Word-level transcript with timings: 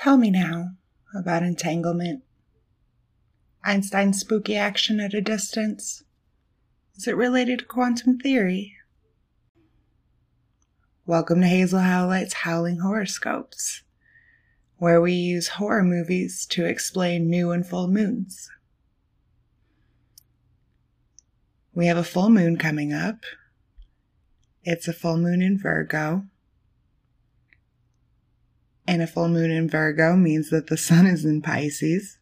Tell 0.00 0.16
me 0.16 0.30
now 0.30 0.74
about 1.12 1.42
entanglement. 1.42 2.22
Einstein's 3.64 4.20
spooky 4.20 4.54
action 4.54 5.00
at 5.00 5.12
a 5.12 5.20
distance. 5.20 6.04
Is 6.94 7.08
it 7.08 7.16
related 7.16 7.58
to 7.58 7.64
quantum 7.64 8.16
theory? 8.16 8.76
Welcome 11.04 11.40
to 11.40 11.48
Hazel 11.48 11.80
Howlight's 11.80 12.32
Howling 12.32 12.78
Horoscopes, 12.78 13.82
where 14.76 15.00
we 15.00 15.14
use 15.14 15.48
horror 15.48 15.82
movies 15.82 16.46
to 16.50 16.64
explain 16.64 17.28
new 17.28 17.50
and 17.50 17.66
full 17.66 17.88
moons. 17.88 18.48
We 21.74 21.86
have 21.86 21.96
a 21.96 22.04
full 22.04 22.30
moon 22.30 22.56
coming 22.56 22.92
up. 22.92 23.24
It's 24.62 24.86
a 24.86 24.92
full 24.92 25.16
moon 25.16 25.42
in 25.42 25.58
Virgo. 25.58 26.22
And 28.88 29.02
a 29.02 29.06
full 29.06 29.28
moon 29.28 29.50
in 29.50 29.68
Virgo 29.68 30.16
means 30.16 30.48
that 30.48 30.68
the 30.68 30.78
sun 30.78 31.06
is 31.06 31.22
in 31.22 31.42
Pisces. 31.42 32.16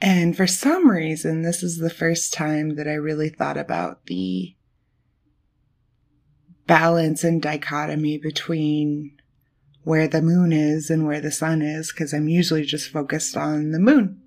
And 0.00 0.36
for 0.36 0.46
some 0.46 0.88
reason, 0.88 1.42
this 1.42 1.64
is 1.64 1.78
the 1.78 1.90
first 1.90 2.32
time 2.32 2.76
that 2.76 2.86
I 2.86 2.92
really 2.94 3.28
thought 3.28 3.56
about 3.56 4.06
the 4.06 4.54
balance 6.68 7.24
and 7.24 7.42
dichotomy 7.42 8.16
between 8.16 9.16
where 9.82 10.06
the 10.06 10.22
moon 10.22 10.52
is 10.52 10.90
and 10.90 11.04
where 11.06 11.20
the 11.20 11.32
sun 11.32 11.60
is, 11.60 11.90
because 11.90 12.14
I'm 12.14 12.28
usually 12.28 12.64
just 12.64 12.90
focused 12.90 13.36
on 13.36 13.72
the 13.72 13.80
moon. 13.80 14.22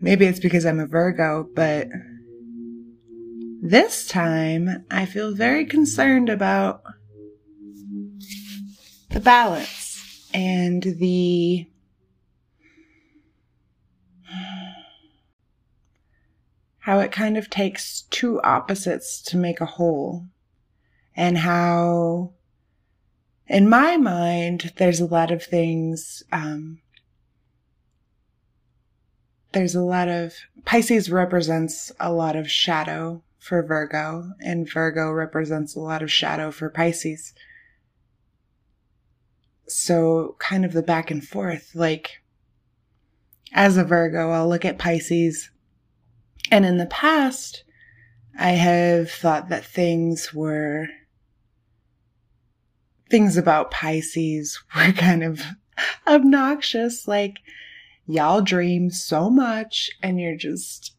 Maybe 0.00 0.26
it's 0.26 0.40
because 0.40 0.66
I'm 0.66 0.80
a 0.80 0.86
Virgo, 0.86 1.48
but 1.54 1.86
this 3.62 4.08
time 4.08 4.84
I 4.90 5.06
feel 5.06 5.32
very 5.36 5.66
concerned 5.66 6.28
about 6.28 6.82
the 9.16 9.20
balance 9.20 10.28
and 10.34 10.82
the 10.82 11.66
how 16.80 16.98
it 16.98 17.10
kind 17.10 17.38
of 17.38 17.48
takes 17.48 18.02
two 18.10 18.42
opposites 18.42 19.22
to 19.22 19.38
make 19.38 19.58
a 19.58 19.64
whole. 19.64 20.26
And 21.16 21.38
how 21.38 22.34
in 23.46 23.70
my 23.70 23.96
mind 23.96 24.74
there's 24.76 25.00
a 25.00 25.06
lot 25.06 25.30
of 25.30 25.42
things 25.42 26.22
um, 26.30 26.82
there's 29.52 29.74
a 29.74 29.80
lot 29.80 30.08
of 30.08 30.34
pisces 30.66 31.10
represents 31.10 31.90
a 31.98 32.12
lot 32.12 32.36
of 32.36 32.50
shadow 32.50 33.22
for 33.38 33.62
virgo 33.62 34.32
and 34.40 34.70
virgo 34.70 35.10
represents 35.10 35.74
a 35.74 35.80
lot 35.80 36.02
of 36.02 36.12
shadow 36.12 36.50
for 36.50 36.68
pisces 36.68 37.32
so 39.68 40.36
kind 40.38 40.64
of 40.64 40.72
the 40.72 40.82
back 40.82 41.10
and 41.10 41.26
forth 41.26 41.72
like 41.74 42.22
as 43.52 43.76
a 43.76 43.84
virgo 43.84 44.30
i'll 44.30 44.48
look 44.48 44.64
at 44.64 44.78
pisces. 44.78 45.50
And 46.50 46.64
in 46.64 46.78
the 46.78 46.86
past 46.86 47.64
i 48.38 48.50
have 48.50 49.10
thought 49.10 49.48
that 49.48 49.64
things 49.64 50.32
were 50.32 50.88
things 53.10 53.36
about 53.36 53.70
pisces 53.70 54.62
were 54.76 54.92
kind 54.92 55.22
of 55.22 55.42
obnoxious. 56.06 57.06
Like 57.06 57.36
y'all 58.06 58.42
dream 58.42 58.90
so 58.90 59.30
much 59.30 59.90
and 60.02 60.20
you're 60.20 60.36
just 60.36 60.94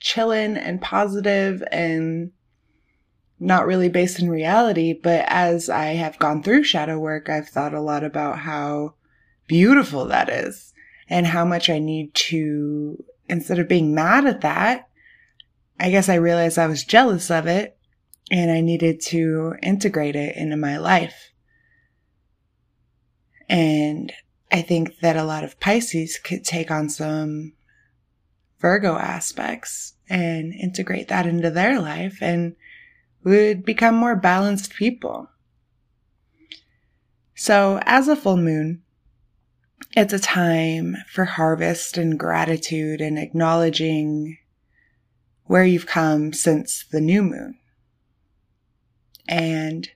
chilling 0.00 0.56
and 0.56 0.80
positive 0.80 1.62
and 1.72 2.30
not 3.40 3.66
really 3.66 3.88
based 3.88 4.18
in 4.18 4.28
reality. 4.28 4.92
But 4.92 5.24
as 5.28 5.68
I 5.68 5.94
have 5.94 6.18
gone 6.18 6.42
through 6.42 6.64
shadow 6.64 6.98
work, 6.98 7.28
I've 7.28 7.48
thought 7.48 7.74
a 7.74 7.80
lot 7.80 8.04
about 8.04 8.40
how 8.40 8.94
beautiful 9.46 10.06
that 10.06 10.28
is 10.28 10.72
and 11.08 11.26
how 11.26 11.44
much 11.44 11.70
I 11.70 11.78
need 11.78 12.14
to, 12.14 13.04
instead 13.28 13.58
of 13.58 13.68
being 13.68 13.94
mad 13.94 14.26
at 14.26 14.42
that, 14.42 14.88
I 15.80 15.90
guess 15.90 16.08
I 16.08 16.16
realized 16.16 16.58
I 16.58 16.66
was 16.66 16.84
jealous 16.84 17.30
of 17.30 17.46
it 17.46 17.76
and 18.30 18.50
I 18.50 18.60
needed 18.60 19.00
to 19.06 19.54
integrate 19.62 20.16
it 20.16 20.36
into 20.36 20.56
my 20.56 20.76
life. 20.76 21.30
And 23.48 24.12
I 24.50 24.62
think 24.62 24.98
that 25.00 25.16
a 25.16 25.24
lot 25.24 25.44
of 25.44 25.60
Pisces 25.60 26.18
could 26.18 26.44
take 26.44 26.70
on 26.70 26.88
some 26.90 27.52
Virgo 28.60 28.96
aspects 28.96 29.94
and 30.08 30.52
integrate 30.52 31.08
that 31.08 31.26
into 31.26 31.50
their 31.50 31.80
life 31.80 32.18
and 32.20 32.56
would 33.24 33.64
become 33.64 33.94
more 33.94 34.16
balanced 34.16 34.74
people. 34.74 35.28
So, 37.34 37.80
as 37.84 38.08
a 38.08 38.16
full 38.16 38.36
moon, 38.36 38.82
it's 39.96 40.12
a 40.12 40.18
time 40.18 40.96
for 41.08 41.24
harvest 41.24 41.96
and 41.96 42.18
gratitude 42.18 43.00
and 43.00 43.18
acknowledging 43.18 44.38
where 45.44 45.64
you've 45.64 45.86
come 45.86 46.32
since 46.32 46.84
the 46.90 47.00
new 47.00 47.22
moon. 47.22 47.58
And 49.28 49.88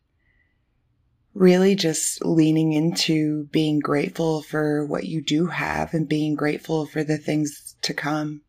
really 1.34 1.74
just 1.74 2.24
leaning 2.24 2.72
into 2.72 3.44
being 3.46 3.78
grateful 3.78 4.42
for 4.42 4.84
what 4.86 5.04
you 5.04 5.22
do 5.22 5.46
have 5.46 5.94
and 5.94 6.08
being 6.08 6.34
grateful 6.34 6.86
for 6.86 7.02
the 7.02 7.18
things 7.18 7.74
to 7.82 7.94
come. 7.94 8.42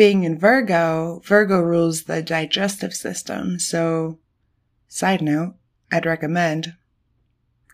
Being 0.00 0.24
in 0.24 0.38
Virgo, 0.38 1.20
Virgo 1.26 1.60
rules 1.60 2.04
the 2.04 2.22
digestive 2.22 2.94
system. 2.94 3.58
So, 3.58 4.18
side 4.88 5.20
note, 5.20 5.56
I'd 5.92 6.06
recommend 6.06 6.72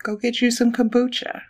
go 0.03 0.17
get 0.17 0.41
you 0.41 0.51
some 0.51 0.73
kombucha. 0.73 1.43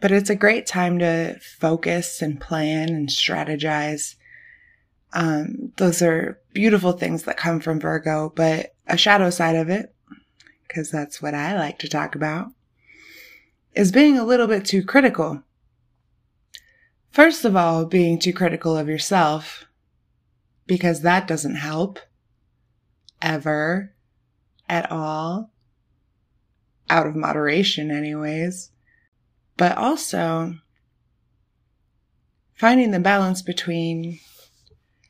But 0.00 0.12
it's 0.12 0.30
a 0.30 0.36
great 0.36 0.66
time 0.66 1.00
to 1.00 1.40
focus 1.58 2.22
and 2.22 2.40
plan 2.40 2.90
and 2.90 3.08
strategize. 3.08 4.14
Um, 5.12 5.72
those 5.78 6.00
are 6.00 6.38
beautiful 6.52 6.92
things 6.92 7.24
that 7.24 7.36
come 7.36 7.58
from 7.58 7.80
Virgo, 7.80 8.32
but 8.36 8.76
a 8.86 8.96
shadow 8.96 9.30
side 9.30 9.56
of 9.56 9.68
it, 9.68 9.92
because 10.68 10.92
that's 10.92 11.20
what 11.20 11.34
I 11.34 11.58
like 11.58 11.80
to 11.80 11.88
talk 11.88 12.14
about, 12.14 12.52
is 13.72 13.90
being 13.90 14.16
a 14.16 14.24
little 14.24 14.46
bit 14.46 14.64
too 14.64 14.84
critical. 14.84 15.42
First 17.10 17.44
of 17.44 17.56
all, 17.56 17.84
being 17.86 18.18
too 18.18 18.32
critical 18.32 18.76
of 18.76 18.88
yourself, 18.88 19.66
because 20.66 21.00
that 21.00 21.26
doesn't 21.26 21.56
help 21.56 21.98
ever 23.20 23.92
at 24.68 24.90
all, 24.90 25.50
out 26.88 27.06
of 27.06 27.16
moderation, 27.16 27.90
anyways. 27.90 28.70
But 29.56 29.76
also 29.76 30.54
finding 32.54 32.92
the 32.92 33.00
balance 33.00 33.42
between 33.42 34.20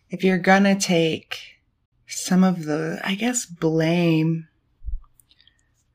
if 0.08 0.24
you're 0.24 0.38
gonna 0.38 0.78
take 0.78 1.38
some 2.06 2.42
of 2.42 2.64
the, 2.64 3.00
I 3.04 3.14
guess, 3.14 3.44
blame 3.44 4.48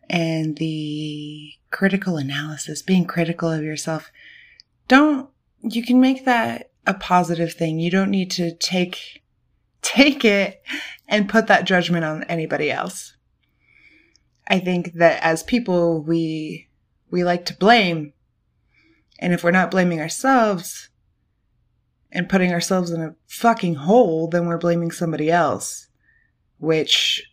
and 0.10 0.58
the 0.58 1.54
critical 1.72 2.18
analysis, 2.18 2.82
being 2.82 3.06
critical 3.06 3.50
of 3.52 3.64
yourself, 3.64 4.12
don't, 4.88 5.30
you 5.74 5.84
can 5.84 6.00
make 6.00 6.26
that 6.26 6.72
a 6.86 6.94
positive 6.94 7.54
thing. 7.54 7.80
You 7.80 7.92
don't 7.92 8.12
need 8.12 8.32
to 8.32 8.54
take, 8.56 9.24
take 9.82 10.26
it 10.26 10.62
and 11.08 11.30
put 11.30 11.48
that 11.48 11.66
judgment 11.66 12.06
on 12.06 12.24
anybody 12.24 12.72
else. 12.72 13.16
I 14.48 14.60
think 14.60 14.94
that 14.94 15.24
as 15.24 15.44
people, 15.44 16.02
we, 16.02 16.68
we 17.10 17.24
like 17.24 17.46
to 17.46 17.58
blame. 17.58 18.14
And 19.20 19.34
if 19.34 19.44
we're 19.44 19.52
not 19.52 19.72
blaming 19.72 20.00
ourselves 20.00 20.90
and 22.12 22.30
putting 22.30 22.52
ourselves 22.52 22.92
in 22.92 23.02
a 23.02 23.16
fucking 23.28 23.76
hole, 23.76 24.28
then 24.28 24.46
we're 24.46 24.58
blaming 24.58 24.92
somebody 24.92 25.32
else 25.32 25.86
which 26.58 27.32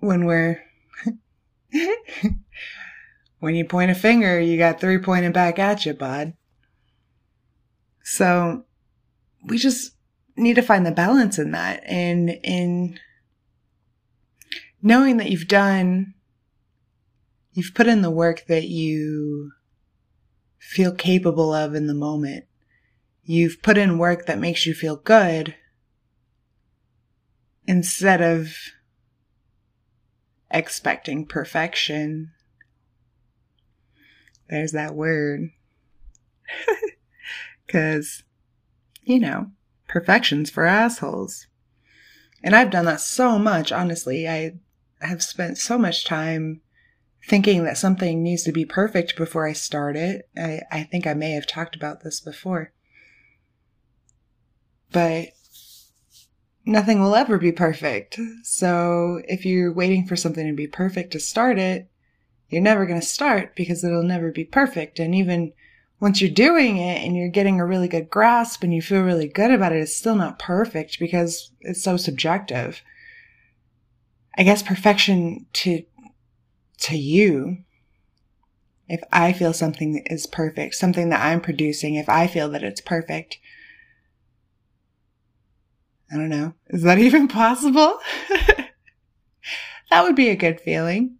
when 0.00 0.24
we're 0.26 0.62
when 3.40 3.54
you 3.54 3.64
point 3.64 3.90
a 3.90 3.94
finger, 3.94 4.38
you 4.38 4.58
got 4.58 4.80
three 4.80 4.98
pointing 4.98 5.32
back 5.32 5.58
at 5.58 5.86
you, 5.86 5.94
bud. 5.94 6.34
So 8.04 8.64
we 9.44 9.58
just 9.58 9.94
need 10.36 10.54
to 10.54 10.62
find 10.62 10.86
the 10.86 10.92
balance 10.92 11.38
in 11.38 11.52
that 11.52 11.82
and 11.86 12.30
in 12.42 12.98
knowing 14.80 15.18
that 15.18 15.30
you've 15.30 15.48
done 15.48 16.14
you've 17.52 17.74
put 17.74 17.86
in 17.86 18.02
the 18.02 18.10
work 18.10 18.46
that 18.46 18.68
you 18.68 19.52
feel 20.58 20.92
capable 20.92 21.52
of 21.52 21.74
in 21.74 21.86
the 21.86 21.94
moment. 21.94 22.44
You've 23.24 23.62
put 23.62 23.78
in 23.78 23.98
work 23.98 24.26
that 24.26 24.38
makes 24.38 24.66
you 24.66 24.74
feel 24.74 24.96
good 24.96 25.54
instead 27.66 28.20
of 28.20 28.54
expecting 30.50 31.26
perfection. 31.26 32.32
There's 34.48 34.72
that 34.72 34.94
word. 34.94 35.50
Because, 37.66 38.22
you 39.02 39.18
know, 39.18 39.50
perfection's 39.88 40.50
for 40.50 40.66
assholes. 40.66 41.46
And 42.42 42.56
I've 42.56 42.70
done 42.70 42.86
that 42.86 43.00
so 43.00 43.38
much, 43.38 43.72
honestly. 43.72 44.28
I 44.28 44.54
have 45.00 45.22
spent 45.22 45.58
so 45.58 45.78
much 45.78 46.04
time 46.04 46.60
thinking 47.28 47.64
that 47.64 47.78
something 47.78 48.22
needs 48.22 48.42
to 48.42 48.52
be 48.52 48.64
perfect 48.64 49.16
before 49.16 49.46
I 49.46 49.52
start 49.52 49.96
it. 49.96 50.28
I, 50.36 50.60
I 50.70 50.82
think 50.82 51.06
I 51.06 51.14
may 51.14 51.32
have 51.32 51.46
talked 51.46 51.76
about 51.76 52.02
this 52.02 52.20
before. 52.20 52.72
But 54.90 55.28
nothing 56.64 57.00
will 57.00 57.14
ever 57.14 57.38
be 57.38 57.52
perfect. 57.52 58.18
So 58.42 59.22
if 59.28 59.44
you're 59.44 59.72
waiting 59.72 60.06
for 60.06 60.16
something 60.16 60.46
to 60.46 60.52
be 60.52 60.66
perfect 60.66 61.12
to 61.12 61.20
start 61.20 61.58
it, 61.58 61.88
you're 62.48 62.60
never 62.60 62.86
going 62.86 63.00
to 63.00 63.06
start 63.06 63.56
because 63.56 63.82
it'll 63.82 64.02
never 64.02 64.30
be 64.30 64.44
perfect. 64.44 64.98
And 64.98 65.14
even 65.14 65.52
once 66.02 66.20
you're 66.20 66.28
doing 66.28 66.78
it 66.78 67.00
and 67.00 67.16
you're 67.16 67.28
getting 67.28 67.60
a 67.60 67.64
really 67.64 67.86
good 67.86 68.10
grasp 68.10 68.64
and 68.64 68.74
you 68.74 68.82
feel 68.82 69.02
really 69.02 69.28
good 69.28 69.52
about 69.52 69.70
it, 69.70 69.78
it's 69.78 69.96
still 69.96 70.16
not 70.16 70.36
perfect 70.36 70.98
because 70.98 71.52
it's 71.60 71.80
so 71.80 71.96
subjective. 71.96 72.82
I 74.36 74.42
guess 74.42 74.64
perfection 74.64 75.46
to, 75.52 75.84
to 76.78 76.98
you, 76.98 77.58
if 78.88 79.00
I 79.12 79.32
feel 79.32 79.52
something 79.52 80.02
is 80.06 80.26
perfect, 80.26 80.74
something 80.74 81.10
that 81.10 81.24
I'm 81.24 81.40
producing, 81.40 81.94
if 81.94 82.08
I 82.08 82.26
feel 82.26 82.48
that 82.48 82.64
it's 82.64 82.80
perfect, 82.80 83.38
I 86.10 86.16
don't 86.16 86.30
know. 86.30 86.54
Is 86.66 86.82
that 86.82 86.98
even 86.98 87.28
possible? 87.28 88.00
that 89.88 90.02
would 90.02 90.16
be 90.16 90.30
a 90.30 90.36
good 90.36 90.60
feeling. 90.60 91.18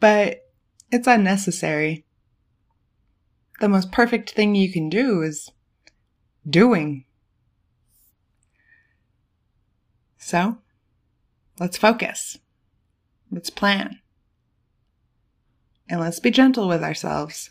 But 0.00 0.48
it's 0.90 1.06
unnecessary. 1.06 2.06
The 3.60 3.68
most 3.68 3.90
perfect 3.90 4.30
thing 4.30 4.54
you 4.54 4.72
can 4.72 4.88
do 4.88 5.22
is 5.22 5.50
doing. 6.48 7.04
So, 10.16 10.58
let's 11.58 11.76
focus. 11.76 12.38
Let's 13.30 13.50
plan. 13.50 14.00
And 15.88 16.00
let's 16.00 16.20
be 16.20 16.30
gentle 16.30 16.68
with 16.68 16.82
ourselves. 16.82 17.50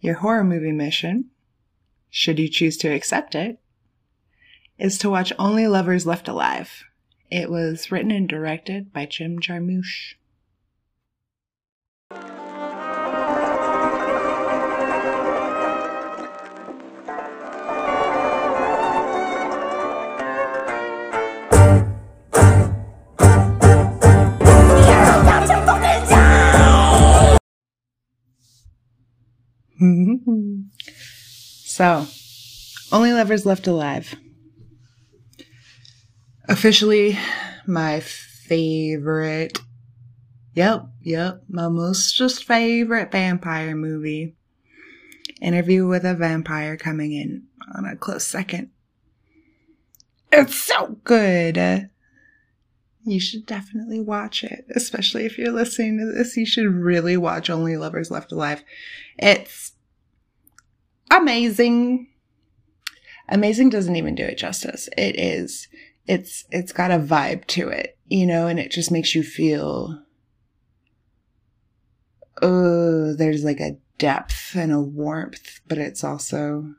Your 0.00 0.16
horror 0.16 0.44
movie 0.44 0.72
mission, 0.72 1.30
should 2.10 2.38
you 2.38 2.48
choose 2.48 2.76
to 2.78 2.88
accept 2.88 3.34
it, 3.34 3.58
is 4.78 4.98
to 4.98 5.10
watch 5.10 5.32
Only 5.38 5.66
Lovers 5.66 6.06
Left 6.06 6.28
Alive. 6.28 6.84
It 7.30 7.50
was 7.50 7.90
written 7.90 8.10
and 8.10 8.28
directed 8.28 8.92
by 8.92 9.06
Jim 9.06 9.40
Jarmusch. 9.40 10.14
Mm-hmm. 29.82 30.60
so, 31.64 32.06
only 32.92 33.12
lovers 33.12 33.44
left 33.44 33.66
alive 33.66 34.14
officially 36.48 37.18
my 37.66 38.00
favorite. 38.00 39.58
Yep, 40.54 40.86
yep, 41.00 41.42
my 41.48 41.68
most 41.68 42.14
just 42.14 42.44
favorite 42.44 43.10
vampire 43.10 43.74
movie. 43.74 44.36
Interview 45.40 45.88
with 45.88 46.04
a 46.04 46.14
Vampire 46.14 46.76
coming 46.76 47.12
in 47.12 47.44
on 47.74 47.84
a 47.84 47.96
close 47.96 48.26
second. 48.26 48.70
It's 50.30 50.54
so 50.54 50.98
good. 51.02 51.90
You 53.04 53.18
should 53.18 53.46
definitely 53.46 53.98
watch 53.98 54.44
it, 54.44 54.66
especially 54.76 55.26
if 55.26 55.36
you're 55.36 55.50
listening 55.50 55.98
to 55.98 56.16
this. 56.16 56.36
You 56.36 56.46
should 56.46 56.66
really 56.66 57.16
watch 57.16 57.50
Only 57.50 57.76
Lovers 57.76 58.10
Left 58.10 58.30
Alive. 58.30 58.62
It's 59.18 59.71
amazing. 61.16 62.08
Amazing 63.28 63.70
doesn't 63.70 63.96
even 63.96 64.14
do 64.14 64.24
it 64.24 64.38
justice. 64.38 64.88
It 64.96 65.18
is 65.18 65.68
it's 66.06 66.44
it's 66.50 66.72
got 66.72 66.90
a 66.90 66.98
vibe 66.98 67.46
to 67.46 67.68
it, 67.68 67.96
you 68.06 68.26
know, 68.26 68.46
and 68.46 68.58
it 68.58 68.70
just 68.70 68.90
makes 68.90 69.14
you 69.14 69.22
feel 69.22 70.02
oh, 72.40 73.14
there's 73.14 73.44
like 73.44 73.60
a 73.60 73.76
depth 73.98 74.56
and 74.56 74.72
a 74.72 74.80
warmth, 74.80 75.60
but 75.68 75.78
it's 75.78 76.02
also 76.02 76.74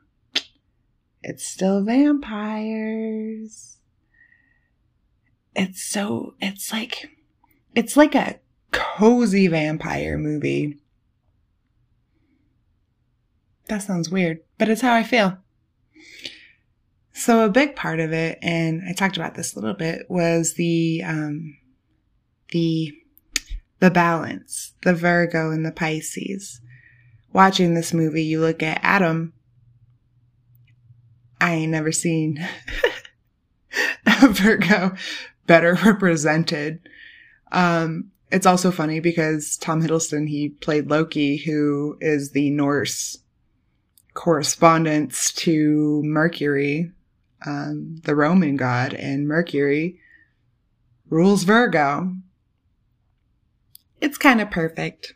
it's 1.22 1.46
still 1.46 1.82
vampires. 1.82 3.78
It's 5.56 5.82
so 5.82 6.34
it's 6.40 6.72
like 6.72 7.08
it's 7.74 7.96
like 7.96 8.14
a 8.14 8.38
cozy 8.72 9.46
vampire 9.46 10.18
movie. 10.18 10.78
That 13.68 13.82
sounds 13.82 14.10
weird, 14.10 14.40
but 14.58 14.68
it's 14.68 14.82
how 14.82 14.94
I 14.94 15.02
feel. 15.02 15.38
So 17.12 17.44
a 17.44 17.48
big 17.48 17.76
part 17.76 18.00
of 18.00 18.12
it, 18.12 18.38
and 18.42 18.82
I 18.88 18.92
talked 18.92 19.16
about 19.16 19.34
this 19.34 19.54
a 19.54 19.60
little 19.60 19.76
bit, 19.76 20.06
was 20.08 20.54
the 20.54 21.02
um, 21.04 21.56
the 22.50 22.92
the 23.80 23.90
balance, 23.90 24.74
the 24.82 24.94
Virgo 24.94 25.50
and 25.50 25.64
the 25.64 25.72
Pisces. 25.72 26.60
Watching 27.32 27.74
this 27.74 27.92
movie, 27.92 28.24
you 28.24 28.40
look 28.40 28.62
at 28.62 28.80
Adam. 28.82 29.32
I 31.40 31.54
ain't 31.54 31.72
never 31.72 31.92
seen 31.92 32.44
a 34.06 34.28
Virgo 34.28 34.94
better 35.46 35.74
represented. 35.84 36.80
Um, 37.52 38.10
it's 38.30 38.46
also 38.46 38.70
funny 38.70 39.00
because 39.00 39.56
Tom 39.56 39.82
Hiddleston, 39.82 40.28
he 40.28 40.48
played 40.48 40.90
Loki, 40.90 41.36
who 41.36 41.96
is 42.00 42.32
the 42.32 42.50
Norse 42.50 43.18
correspondence 44.14 45.32
to 45.32 46.00
Mercury, 46.04 46.92
um, 47.44 48.00
the 48.04 48.14
Roman 48.14 48.56
god, 48.56 48.94
and 48.94 49.28
Mercury 49.28 50.00
rules 51.10 51.44
Virgo. 51.44 52.14
It's 54.00 54.18
kind 54.18 54.40
of 54.40 54.50
perfect. 54.50 55.14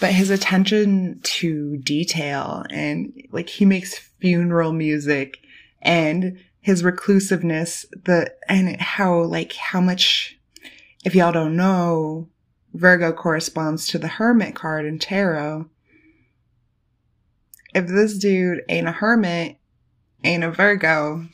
But 0.00 0.12
his 0.12 0.30
attention 0.30 1.20
to 1.22 1.78
detail 1.78 2.64
and 2.70 3.12
like 3.32 3.48
he 3.48 3.64
makes 3.64 3.98
funeral 3.98 4.72
music 4.72 5.38
and 5.80 6.38
his 6.60 6.82
reclusiveness, 6.82 7.86
the, 8.04 8.34
and 8.48 8.80
how 8.80 9.22
like 9.22 9.54
how 9.54 9.80
much, 9.80 10.38
if 11.04 11.14
y'all 11.14 11.32
don't 11.32 11.56
know, 11.56 12.28
Virgo 12.74 13.12
corresponds 13.12 13.86
to 13.88 13.98
the 13.98 14.08
hermit 14.08 14.54
card 14.54 14.84
in 14.84 14.98
tarot. 14.98 15.70
If 17.76 17.88
this 17.88 18.16
dude 18.16 18.62
ain't 18.70 18.88
a 18.88 18.90
hermit, 18.90 19.58
ain't 20.24 20.42
a 20.42 20.50
Virgo. 20.50 21.26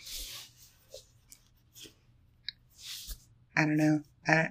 I 3.56 3.60
don't 3.60 3.76
know. 3.76 4.00
I, 4.26 4.48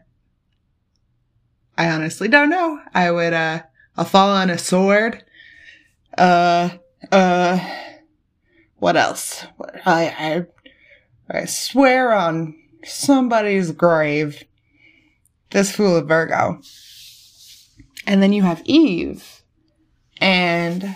I 1.78 1.90
honestly 1.90 2.30
don't 2.30 2.50
know. 2.50 2.80
I 2.94 3.12
would, 3.12 3.34
uh, 3.34 3.64
I'll 3.98 4.06
fall 4.06 4.30
on 4.30 4.50
a 4.50 4.58
sword. 4.58 5.22
Uh, 6.18 6.70
uh, 7.12 7.60
what 8.78 8.96
else? 8.96 9.46
I, 9.86 10.46
I, 11.30 11.40
I 11.40 11.44
swear 11.44 12.14
on 12.14 12.56
somebody's 12.86 13.74
grave. 13.74 14.46
This 15.50 15.76
fool 15.76 15.98
of 15.98 16.08
Virgo. 16.08 16.62
And 18.08 18.24
then 18.24 18.32
you 18.32 18.44
have 18.44 18.62
Eve. 18.64 19.44
And 20.22 20.96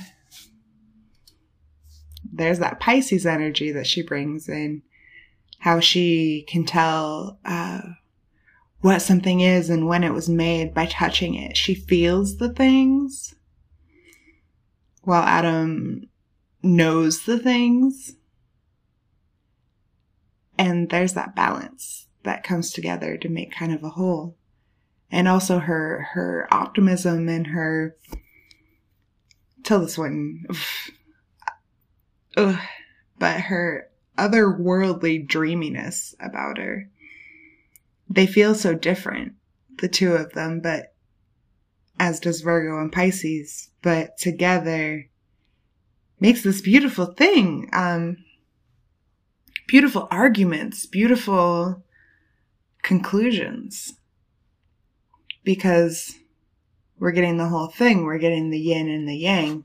there's 2.36 2.60
that 2.60 2.80
Pisces 2.80 3.25
energy 3.25 3.72
that 3.72 3.88
she 3.88 4.01
brings 4.01 4.50
in, 4.50 4.82
how 5.60 5.80
she 5.80 6.46
can 6.48 6.65
tell 6.65 7.39
uh, 7.46 7.82
what 8.82 9.01
something 9.01 9.39
is 9.39 9.70
and 9.70 9.88
when 9.88 10.04
it 10.04 10.13
was 10.13 10.30
made 10.30 10.74
by 10.74 10.86
touching 10.86 11.36
it. 11.36 11.56
She 11.56 11.74
feels 11.74 12.38
the 12.38 12.54
things, 12.54 13.36
while 15.01 15.24
Adam 15.24 16.10
knows 16.62 17.24
the 17.24 17.39
things. 17.39 18.15
And 20.58 20.89
there's 20.89 21.13
that 21.13 21.36
balance 21.36 22.08
that 22.24 22.44
comes 22.44 22.72
together 22.72 23.18
to 23.18 23.30
make 23.30 23.51
kind 23.51 23.74
of 23.74 23.84
a 23.84 23.89
whole. 23.89 24.36
And 25.12 25.27
also 25.27 25.60
her 25.60 26.10
her 26.13 26.48
optimism 26.51 27.30
and 27.30 27.48
her 27.48 27.96
tell 29.63 29.80
this 29.80 29.98
one 29.98 30.46
ugh, 32.38 32.60
but 33.20 33.42
her 33.42 33.89
otherworldly 34.18 35.27
dreaminess 35.27 36.15
about 36.20 36.58
her. 36.58 36.89
They 38.10 38.27
feel 38.27 38.56
so 38.56 38.75
different, 38.75 39.34
the 39.80 39.88
two 39.89 40.13
of 40.13 40.34
them, 40.34 40.62
but 40.62 40.94
as 42.00 42.20
does 42.20 42.42
Virgo 42.42 42.80
and 42.80 42.92
Pisces, 42.92 43.70
but 43.82 44.18
together 44.18 45.10
makes 46.20 46.44
this 46.44 46.62
beautiful 46.62 47.08
thing. 47.08 47.70
Um, 47.74 48.18
beautiful 49.68 50.08
arguments, 50.12 50.86
beautiful 50.86 51.84
conclusions. 52.84 53.94
because 55.46 56.15
we're 57.00 57.12
getting 57.12 57.38
the 57.38 57.48
whole 57.48 57.68
thing. 57.68 58.04
We're 58.04 58.18
getting 58.18 58.50
the 58.50 58.60
yin 58.60 58.89
and 58.89 59.08
the 59.08 59.15
yang. 59.15 59.63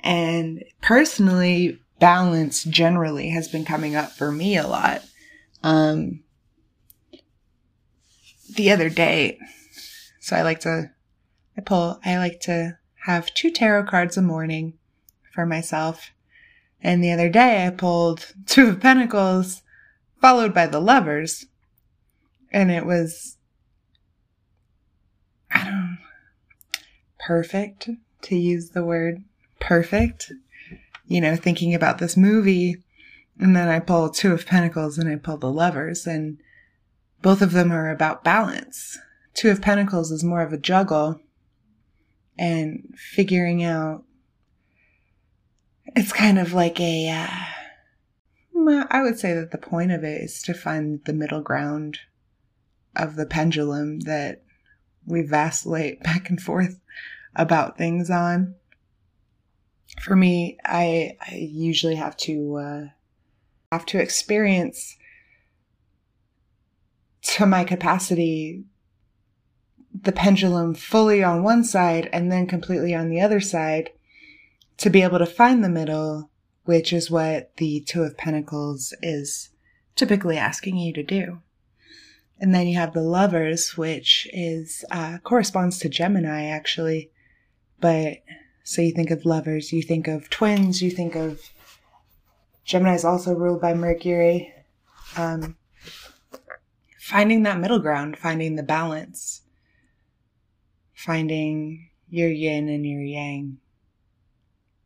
And 0.00 0.64
personally, 0.80 1.79
balance 2.00 2.64
generally 2.64 3.28
has 3.28 3.46
been 3.46 3.64
coming 3.64 3.94
up 3.94 4.10
for 4.10 4.32
me 4.32 4.56
a 4.56 4.66
lot. 4.66 5.04
Um, 5.62 6.24
the 8.54 8.72
other 8.72 8.88
day, 8.88 9.38
so 10.18 10.34
I 10.34 10.42
like 10.42 10.60
to, 10.60 10.90
I 11.56 11.60
pull, 11.60 12.00
I 12.04 12.18
like 12.18 12.40
to 12.40 12.78
have 13.04 13.32
two 13.34 13.50
tarot 13.50 13.84
cards 13.84 14.16
a 14.16 14.22
morning 14.22 14.74
for 15.32 15.46
myself. 15.46 16.10
And 16.82 17.04
the 17.04 17.12
other 17.12 17.28
day 17.28 17.66
I 17.66 17.70
pulled 17.70 18.32
two 18.46 18.68
of 18.68 18.80
pentacles 18.80 19.62
followed 20.20 20.52
by 20.52 20.66
the 20.66 20.80
lovers. 20.80 21.46
And 22.50 22.70
it 22.70 22.84
was, 22.84 23.36
I 25.52 25.64
don't 25.64 25.98
perfect 27.18 27.88
to 28.22 28.36
use 28.36 28.70
the 28.70 28.84
word 28.84 29.22
perfect. 29.60 30.32
You 31.10 31.20
know, 31.20 31.36
thinking 31.36 31.74
about 31.74 31.98
this 31.98 32.16
movie. 32.16 32.76
And 33.38 33.54
then 33.54 33.68
I 33.68 33.80
pull 33.80 34.08
two 34.08 34.32
of 34.32 34.46
pentacles 34.46 34.96
and 34.96 35.08
I 35.08 35.16
pull 35.16 35.36
the 35.36 35.50
lovers 35.50 36.06
and 36.06 36.38
both 37.20 37.42
of 37.42 37.52
them 37.52 37.72
are 37.72 37.90
about 37.90 38.24
balance. 38.24 38.98
Two 39.34 39.50
of 39.50 39.60
pentacles 39.60 40.10
is 40.10 40.24
more 40.24 40.40
of 40.40 40.52
a 40.52 40.58
juggle 40.58 41.20
and 42.38 42.94
figuring 42.96 43.62
out 43.62 44.04
it's 45.96 46.12
kind 46.12 46.38
of 46.38 46.52
like 46.52 46.80
a 46.80 47.08
uh, 47.10 48.86
I 48.90 49.02
would 49.02 49.18
say 49.18 49.32
that 49.34 49.50
the 49.50 49.58
point 49.58 49.90
of 49.92 50.04
it 50.04 50.22
is 50.22 50.42
to 50.42 50.54
find 50.54 51.00
the 51.04 51.12
middle 51.12 51.40
ground 51.40 51.98
of 52.96 53.16
the 53.16 53.26
pendulum 53.26 54.00
that 54.00 54.42
we 55.06 55.22
vacillate 55.22 56.02
back 56.02 56.30
and 56.30 56.40
forth 56.40 56.80
about 57.34 57.78
things 57.78 58.10
on. 58.10 58.54
For 59.98 60.14
me, 60.16 60.58
I, 60.64 61.16
I 61.20 61.34
usually 61.34 61.96
have 61.96 62.16
to 62.18 62.56
uh, 62.56 62.82
have 63.72 63.86
to 63.86 64.00
experience 64.00 64.96
to 67.22 67.46
my 67.46 67.64
capacity 67.64 68.64
the 70.02 70.12
pendulum 70.12 70.74
fully 70.74 71.22
on 71.22 71.42
one 71.42 71.64
side 71.64 72.08
and 72.12 72.30
then 72.30 72.46
completely 72.46 72.94
on 72.94 73.10
the 73.10 73.20
other 73.20 73.40
side 73.40 73.90
to 74.78 74.88
be 74.88 75.02
able 75.02 75.18
to 75.18 75.26
find 75.26 75.62
the 75.62 75.68
middle, 75.68 76.30
which 76.64 76.92
is 76.92 77.10
what 77.10 77.56
the 77.56 77.80
Two 77.86 78.02
of 78.02 78.16
Pentacles 78.16 78.94
is 79.02 79.50
typically 79.96 80.38
asking 80.38 80.78
you 80.78 80.92
to 80.94 81.02
do. 81.02 81.40
And 82.40 82.54
then 82.54 82.66
you 82.66 82.78
have 82.78 82.94
the 82.94 83.02
lovers, 83.02 83.76
which 83.76 84.26
is, 84.32 84.84
uh, 84.90 85.18
corresponds 85.22 85.78
to 85.80 85.90
Gemini 85.90 86.44
actually. 86.44 87.10
But 87.80 88.18
so 88.70 88.82
you 88.82 88.92
think 88.92 89.10
of 89.10 89.24
lovers, 89.24 89.72
you 89.72 89.82
think 89.82 90.06
of 90.06 90.30
twins, 90.30 90.80
you 90.80 90.90
think 90.90 91.16
of 91.16 91.40
Gemini 92.64 92.94
is 92.94 93.04
also 93.04 93.34
ruled 93.34 93.60
by 93.60 93.74
Mercury. 93.74 94.52
Um, 95.16 95.56
finding 97.00 97.42
that 97.42 97.58
middle 97.58 97.80
ground, 97.80 98.16
finding 98.16 98.54
the 98.54 98.62
balance 98.62 99.42
finding 101.00 101.88
your 102.10 102.28
yin 102.28 102.68
and 102.68 102.84
your 102.84 103.00
yang. 103.00 103.56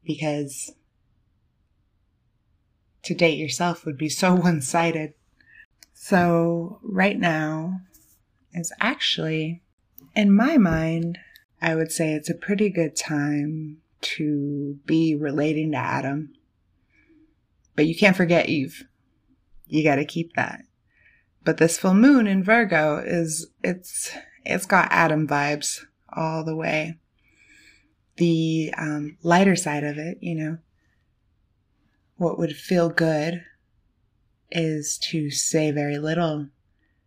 Because 0.05 0.73
to 3.03 3.15
date 3.15 3.39
yourself 3.39 3.85
would 3.85 3.99
be 3.99 4.09
so 4.09 4.35
one 4.49 4.61
sided. 4.61 5.15
So, 5.93 6.79
right 6.83 7.19
now 7.19 7.81
is 8.53 8.73
actually, 8.81 9.63
in 10.15 10.35
my 10.35 10.57
mind, 10.57 11.19
I 11.65 11.75
would 11.75 11.91
say 11.91 12.13
it's 12.13 12.29
a 12.29 12.35
pretty 12.35 12.69
good 12.69 12.95
time 12.95 13.79
to 14.03 14.79
be 14.85 15.15
relating 15.15 15.73
to 15.73 15.79
Adam. 15.79 16.35
But 17.75 17.87
you 17.87 17.97
can't 17.97 18.15
forget 18.15 18.51
Eve. 18.51 18.85
You 19.67 19.83
got 19.83 19.95
to 19.95 20.05
keep 20.05 20.35
that. 20.35 20.61
But 21.43 21.57
this 21.57 21.79
full 21.79 21.95
moon 21.95 22.27
in 22.27 22.45
Virgo 22.45 22.99
is, 22.99 23.47
it's, 23.63 24.15
it's 24.45 24.67
got 24.67 24.93
Adam 24.93 25.27
vibes 25.27 25.81
all 26.13 26.45
the 26.45 26.55
way. 26.55 26.99
The 28.17 28.75
um, 28.77 29.17
lighter 29.23 29.57
side 29.57 29.85
of 29.85 29.97
it, 29.97 30.19
you 30.21 30.35
know, 30.35 30.59
what 32.17 32.39
would 32.39 32.55
feel 32.55 32.91
good 32.91 33.43
is 34.51 34.99
to 35.05 35.31
say 35.31 35.71
very 35.71 35.97
little, 35.97 36.49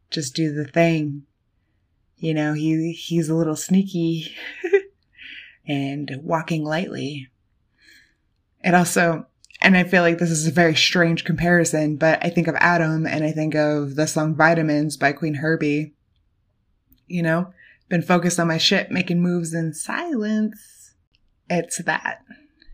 just 0.09 0.33
do 0.33 0.51
the 0.51 0.65
thing. 0.65 1.27
You 2.17 2.33
know, 2.33 2.53
he 2.53 2.93
he's 2.93 3.29
a 3.29 3.35
little 3.35 3.55
sneaky 3.55 4.35
and 5.67 6.19
walking 6.23 6.63
lightly. 6.63 7.29
It 8.63 8.73
also, 8.73 9.27
and 9.61 9.77
I 9.77 9.83
feel 9.83 10.01
like 10.01 10.17
this 10.17 10.31
is 10.31 10.47
a 10.47 10.51
very 10.51 10.75
strange 10.75 11.25
comparison, 11.25 11.97
but 11.97 12.23
I 12.25 12.29
think 12.29 12.47
of 12.47 12.55
Adam 12.55 13.05
and 13.05 13.23
I 13.23 13.31
think 13.31 13.53
of 13.53 13.95
the 13.95 14.07
song 14.07 14.35
Vitamins 14.35 14.97
by 14.97 15.11
Queen 15.13 15.35
Herbie. 15.35 15.93
You 17.05 17.21
know, 17.21 17.53
been 17.87 18.01
focused 18.01 18.39
on 18.39 18.47
my 18.47 18.57
shit, 18.57 18.91
making 18.91 19.21
moves 19.21 19.53
in 19.53 19.73
silence. 19.73 20.93
It's 21.49 21.77
that. 21.83 22.23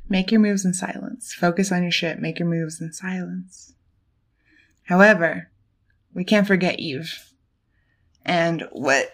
Make 0.07 0.31
your 0.31 0.41
moves 0.41 0.65
in 0.65 0.73
silence. 0.73 1.33
Focus 1.33 1.71
on 1.71 1.83
your 1.83 1.91
shit, 1.91 2.19
make 2.19 2.39
your 2.39 2.47
moves 2.47 2.79
in 2.79 2.93
silence. 2.93 3.73
However, 4.83 5.51
we 6.13 6.23
can't 6.23 6.47
forget 6.47 6.79
Eve. 6.79 7.31
And 8.25 8.67
what 8.71 9.13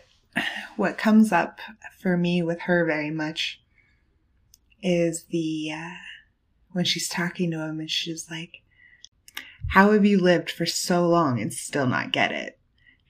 what 0.76 0.98
comes 0.98 1.32
up 1.32 1.60
for 2.00 2.18
me 2.18 2.42
with 2.42 2.62
her 2.62 2.86
very 2.86 3.12
much 3.12 3.62
is 4.82 5.26
the 5.26 5.72
uh, 5.74 5.96
when 6.72 6.86
she's 6.86 7.10
talking 7.10 7.52
to 7.52 7.60
him 7.60 7.80
and 7.80 7.92
she's 7.92 8.30
like, 8.30 8.62
"How 9.70 9.92
have 9.92 10.06
you 10.06 10.20
lived 10.20 10.50
for 10.50 10.66
so 10.66 11.08
long 11.08 11.40
and 11.40 11.54
still 11.54 11.88
not 11.88 12.12
get 12.12 12.32
it?" 12.32 12.60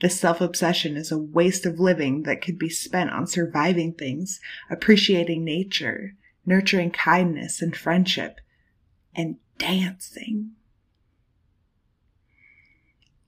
This 0.02 0.20
self 0.20 0.40
obsession 0.40 0.96
is 0.96 1.12
a 1.12 1.18
waste 1.18 1.66
of 1.66 1.80
living 1.80 2.24
that 2.24 2.42
could 2.42 2.58
be 2.58 2.70
spent 2.70 3.10
on 3.10 3.28
surviving 3.28 3.94
things, 3.94 4.40
appreciating 4.70 5.44
nature, 5.44 6.16
nurturing 6.46 6.92
kindness 6.92 7.62
and 7.62 7.76
friendship, 7.76 8.40
and 9.14 9.36
dancing. 9.58 10.52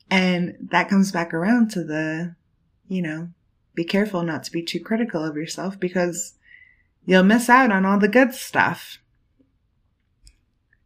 And 0.09 0.55
that 0.71 0.89
comes 0.89 1.11
back 1.11 1.33
around 1.33 1.71
to 1.71 1.83
the, 1.83 2.35
you 2.87 3.01
know, 3.01 3.29
be 3.73 3.83
careful 3.83 4.23
not 4.23 4.43
to 4.43 4.51
be 4.51 4.63
too 4.63 4.79
critical 4.79 5.23
of 5.23 5.35
yourself 5.35 5.79
because 5.79 6.35
you'll 7.05 7.23
miss 7.23 7.49
out 7.49 7.71
on 7.71 7.85
all 7.85 7.99
the 7.99 8.07
good 8.07 8.33
stuff. 8.33 8.97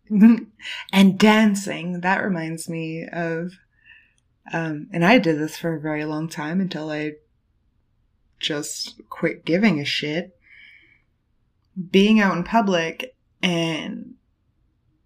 and 0.09 1.17
dancing, 1.17 2.01
that 2.01 2.23
reminds 2.23 2.69
me 2.69 3.07
of 3.11 3.53
um, 4.51 4.87
and 4.91 5.03
I 5.03 5.17
did 5.17 5.39
this 5.39 5.57
for 5.57 5.73
a 5.73 5.79
very 5.79 6.05
long 6.05 6.29
time 6.29 6.61
until 6.61 6.89
I 6.89 7.13
just 8.39 9.01
quit 9.09 9.45
giving 9.45 9.79
a 9.79 9.85
shit. 9.85 10.37
Being 11.91 12.19
out 12.19 12.37
in 12.37 12.43
public 12.43 13.15
and 13.41 14.13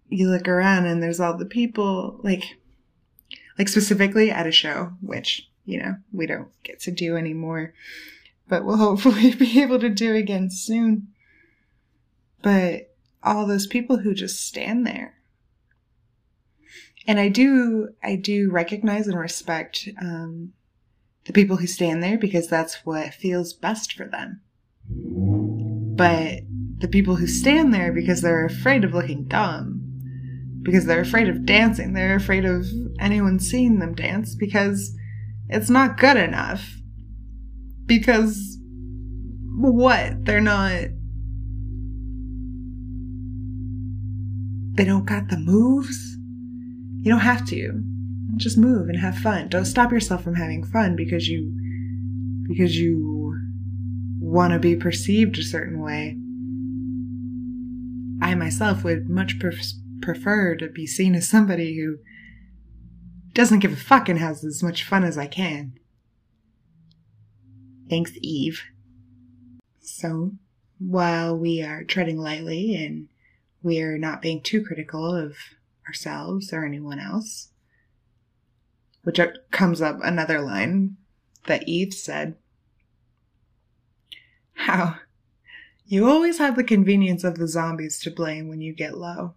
you 0.08 0.28
look 0.28 0.46
around 0.46 0.86
and 0.86 1.02
there's 1.02 1.20
all 1.20 1.36
the 1.36 1.46
people, 1.46 2.20
like, 2.22 2.44
like 3.58 3.68
specifically 3.68 4.30
at 4.30 4.46
a 4.46 4.52
show, 4.52 4.92
which, 5.00 5.49
you 5.70 5.78
know, 5.82 5.96
we 6.12 6.26
don't 6.26 6.48
get 6.62 6.80
to 6.80 6.90
do 6.90 7.16
anymore, 7.16 7.74
but 8.48 8.64
we'll 8.64 8.76
hopefully 8.88 9.34
be 9.34 9.60
able 9.62 9.78
to 9.80 9.90
do 9.90 10.14
again 10.14 10.50
soon. 10.50 11.08
But 12.42 12.94
all 13.22 13.46
those 13.46 13.66
people 13.66 13.98
who 13.98 14.14
just 14.14 14.46
stand 14.46 14.86
there 14.86 15.20
and 17.06 17.18
I 17.18 17.28
do, 17.28 17.88
I 18.02 18.16
do 18.16 18.50
recognize 18.50 19.08
and 19.08 19.18
respect 19.18 19.88
um, 20.00 20.52
the 21.24 21.32
people 21.32 21.56
who 21.56 21.66
stand 21.66 22.02
there 22.02 22.18
because 22.18 22.46
that's 22.46 22.86
what 22.86 23.14
feels 23.14 23.52
best 23.52 23.92
for 23.94 24.06
them. 24.06 24.42
But 24.86 26.40
the 26.78 26.88
people 26.88 27.16
who 27.16 27.26
stand 27.26 27.72
there 27.72 27.92
because 27.92 28.22
they're 28.22 28.44
afraid 28.44 28.84
of 28.84 28.94
looking 28.94 29.24
dumb, 29.24 29.82
because 30.62 30.84
they're 30.84 31.00
afraid 31.00 31.28
of 31.28 31.46
dancing, 31.46 31.94
they're 31.94 32.16
afraid 32.16 32.44
of 32.44 32.66
anyone 32.98 33.38
seeing 33.38 33.78
them 33.78 33.94
dance 33.94 34.34
because 34.34 34.94
it's 35.50 35.70
not 35.70 35.98
good 35.98 36.16
enough. 36.16 36.76
Because 37.86 38.58
what? 39.56 40.24
They're 40.24 40.40
not. 40.40 40.88
They 44.76 44.84
don't 44.84 45.04
got 45.04 45.28
the 45.28 45.36
moves? 45.36 46.16
You 47.02 47.10
don't 47.10 47.20
have 47.20 47.46
to. 47.48 47.82
Just 48.36 48.56
move 48.56 48.88
and 48.88 48.98
have 48.98 49.18
fun. 49.18 49.48
Don't 49.48 49.64
stop 49.64 49.92
yourself 49.92 50.22
from 50.22 50.36
having 50.36 50.64
fun 50.64 50.96
because 50.96 51.28
you 51.28 51.52
because 52.48 52.78
you 52.78 53.36
want 54.20 54.52
to 54.52 54.58
be 54.58 54.76
perceived 54.76 55.38
a 55.38 55.42
certain 55.42 55.80
way. 55.80 56.16
I 58.22 58.34
myself 58.34 58.84
would 58.84 59.08
much 59.08 59.38
prefer 60.00 60.54
to 60.56 60.68
be 60.68 60.86
seen 60.86 61.14
as 61.14 61.28
somebody 61.28 61.76
who 61.76 61.96
doesn't 63.32 63.60
give 63.60 63.72
a 63.72 63.76
fuck 63.76 64.08
and 64.08 64.18
has 64.18 64.44
as 64.44 64.62
much 64.62 64.84
fun 64.84 65.04
as 65.04 65.16
I 65.16 65.26
can. 65.26 65.78
Thanks, 67.88 68.12
Eve. 68.20 68.62
So 69.80 70.32
while 70.78 71.36
we 71.36 71.62
are 71.62 71.84
treading 71.84 72.18
lightly 72.18 72.74
and 72.74 73.08
we 73.62 73.80
are 73.80 73.98
not 73.98 74.22
being 74.22 74.40
too 74.40 74.64
critical 74.64 75.14
of 75.14 75.36
ourselves 75.86 76.52
or 76.52 76.64
anyone 76.64 76.98
else, 76.98 77.50
which 79.02 79.20
comes 79.50 79.82
up 79.82 79.98
another 80.02 80.40
line 80.40 80.96
that 81.46 81.68
Eve 81.68 81.92
said. 81.92 82.36
How 84.52 84.96
you 85.86 86.08
always 86.08 86.38
have 86.38 86.54
the 86.54 86.64
convenience 86.64 87.24
of 87.24 87.36
the 87.36 87.48
zombies 87.48 87.98
to 88.00 88.10
blame 88.10 88.48
when 88.48 88.60
you 88.60 88.72
get 88.72 88.96
low. 88.96 89.34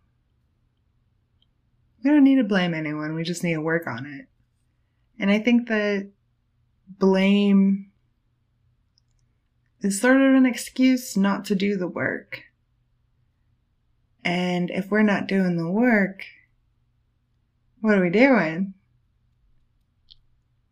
We 2.04 2.10
don't 2.10 2.24
need 2.24 2.36
to 2.36 2.44
blame 2.44 2.74
anyone, 2.74 3.16
we 3.16 3.24
just 3.24 3.44
need 3.44 3.54
to 3.54 3.62
work 3.62 3.88
on 3.88 4.06
it. 4.06 4.28
And 5.20 5.32
I 5.32 5.40
think 5.40 5.68
that 5.70 6.10
blame 6.88 7.92
is 9.82 10.02
sort 10.02 10.18
of 10.18 10.34
an 10.34 10.46
excuse 10.46 11.16
not 11.16 11.46
to 11.46 11.56
do 11.56 11.78
the 11.78 11.88
work. 11.88 12.44
And 14.24 14.70
if 14.70 14.90
we're 14.90 15.04
not 15.04 15.28
doing 15.28 15.58
the 15.58 15.70
work, 15.70 16.24
what 17.82 17.98
are 17.98 18.02
we 18.02 18.10
doing? 18.10 18.74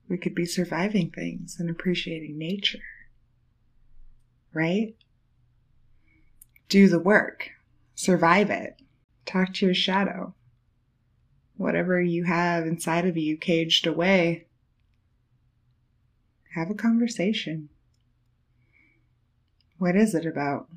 We 0.07 0.17
could 0.17 0.35
be 0.35 0.45
surviving 0.45 1.11
things 1.11 1.57
and 1.59 1.69
appreciating 1.69 2.37
nature. 2.37 2.79
Right? 4.53 4.95
Do 6.69 6.87
the 6.87 6.99
work. 6.99 7.49
Survive 7.95 8.49
it. 8.49 8.81
Talk 9.25 9.53
to 9.55 9.65
your 9.65 9.75
shadow. 9.75 10.33
Whatever 11.61 12.01
you 12.01 12.23
have 12.23 12.65
inside 12.65 13.05
of 13.05 13.15
you 13.15 13.37
caged 13.37 13.85
away, 13.85 14.47
have 16.55 16.71
a 16.71 16.73
conversation. 16.73 17.69
What 19.77 19.95
is 19.95 20.15
it 20.15 20.25
about? 20.25 20.69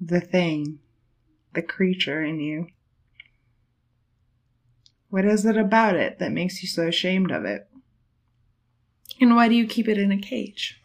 The 0.00 0.20
thing, 0.20 0.78
the 1.52 1.62
creature 1.62 2.22
in 2.22 2.38
you. 2.38 2.68
What 5.10 5.24
is 5.24 5.44
it 5.44 5.56
about 5.56 5.96
it 5.96 6.20
that 6.20 6.30
makes 6.30 6.62
you 6.62 6.68
so 6.68 6.86
ashamed 6.86 7.32
of 7.32 7.44
it? 7.44 7.68
And 9.20 9.34
why 9.34 9.48
do 9.48 9.56
you 9.56 9.66
keep 9.66 9.88
it 9.88 9.98
in 9.98 10.12
a 10.12 10.16
cage? 10.16 10.80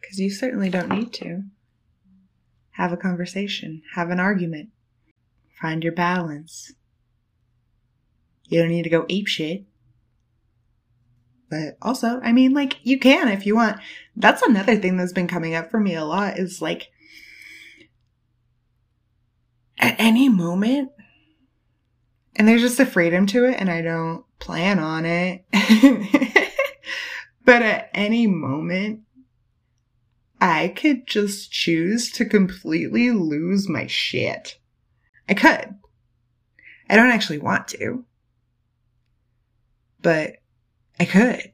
Because 0.00 0.18
you 0.18 0.30
certainly 0.30 0.70
don't 0.70 0.88
need 0.88 1.12
to. 1.12 1.42
Have 2.70 2.92
a 2.92 2.96
conversation, 2.96 3.82
have 3.94 4.08
an 4.08 4.18
argument, 4.18 4.70
find 5.60 5.82
your 5.82 5.92
balance. 5.92 6.72
You 8.48 8.60
don't 8.60 8.70
need 8.70 8.84
to 8.84 8.90
go 8.90 9.06
ape 9.08 9.26
shit. 9.26 9.64
But 11.50 11.76
also, 11.80 12.20
I 12.22 12.32
mean, 12.32 12.52
like, 12.52 12.78
you 12.82 12.98
can 12.98 13.28
if 13.28 13.46
you 13.46 13.54
want. 13.54 13.80
That's 14.16 14.42
another 14.42 14.76
thing 14.76 14.96
that's 14.96 15.12
been 15.12 15.28
coming 15.28 15.54
up 15.54 15.70
for 15.70 15.80
me 15.80 15.94
a 15.94 16.04
lot 16.04 16.38
is 16.38 16.60
like, 16.60 16.88
at 19.78 19.96
any 19.98 20.28
moment, 20.28 20.90
and 22.36 22.46
there's 22.46 22.62
just 22.62 22.80
a 22.80 22.86
freedom 22.86 23.26
to 23.26 23.44
it, 23.44 23.56
and 23.58 23.70
I 23.70 23.80
don't 23.80 24.24
plan 24.38 24.78
on 24.78 25.04
it. 25.06 25.44
but 27.44 27.62
at 27.62 27.90
any 27.94 28.26
moment, 28.26 29.00
I 30.40 30.68
could 30.68 31.06
just 31.06 31.50
choose 31.50 32.12
to 32.12 32.24
completely 32.24 33.10
lose 33.10 33.68
my 33.68 33.86
shit. 33.86 34.58
I 35.28 35.34
could. 35.34 35.74
I 36.88 36.96
don't 36.96 37.10
actually 37.10 37.38
want 37.38 37.68
to. 37.68 38.04
But 40.00 40.36
I 40.98 41.04
could. 41.04 41.52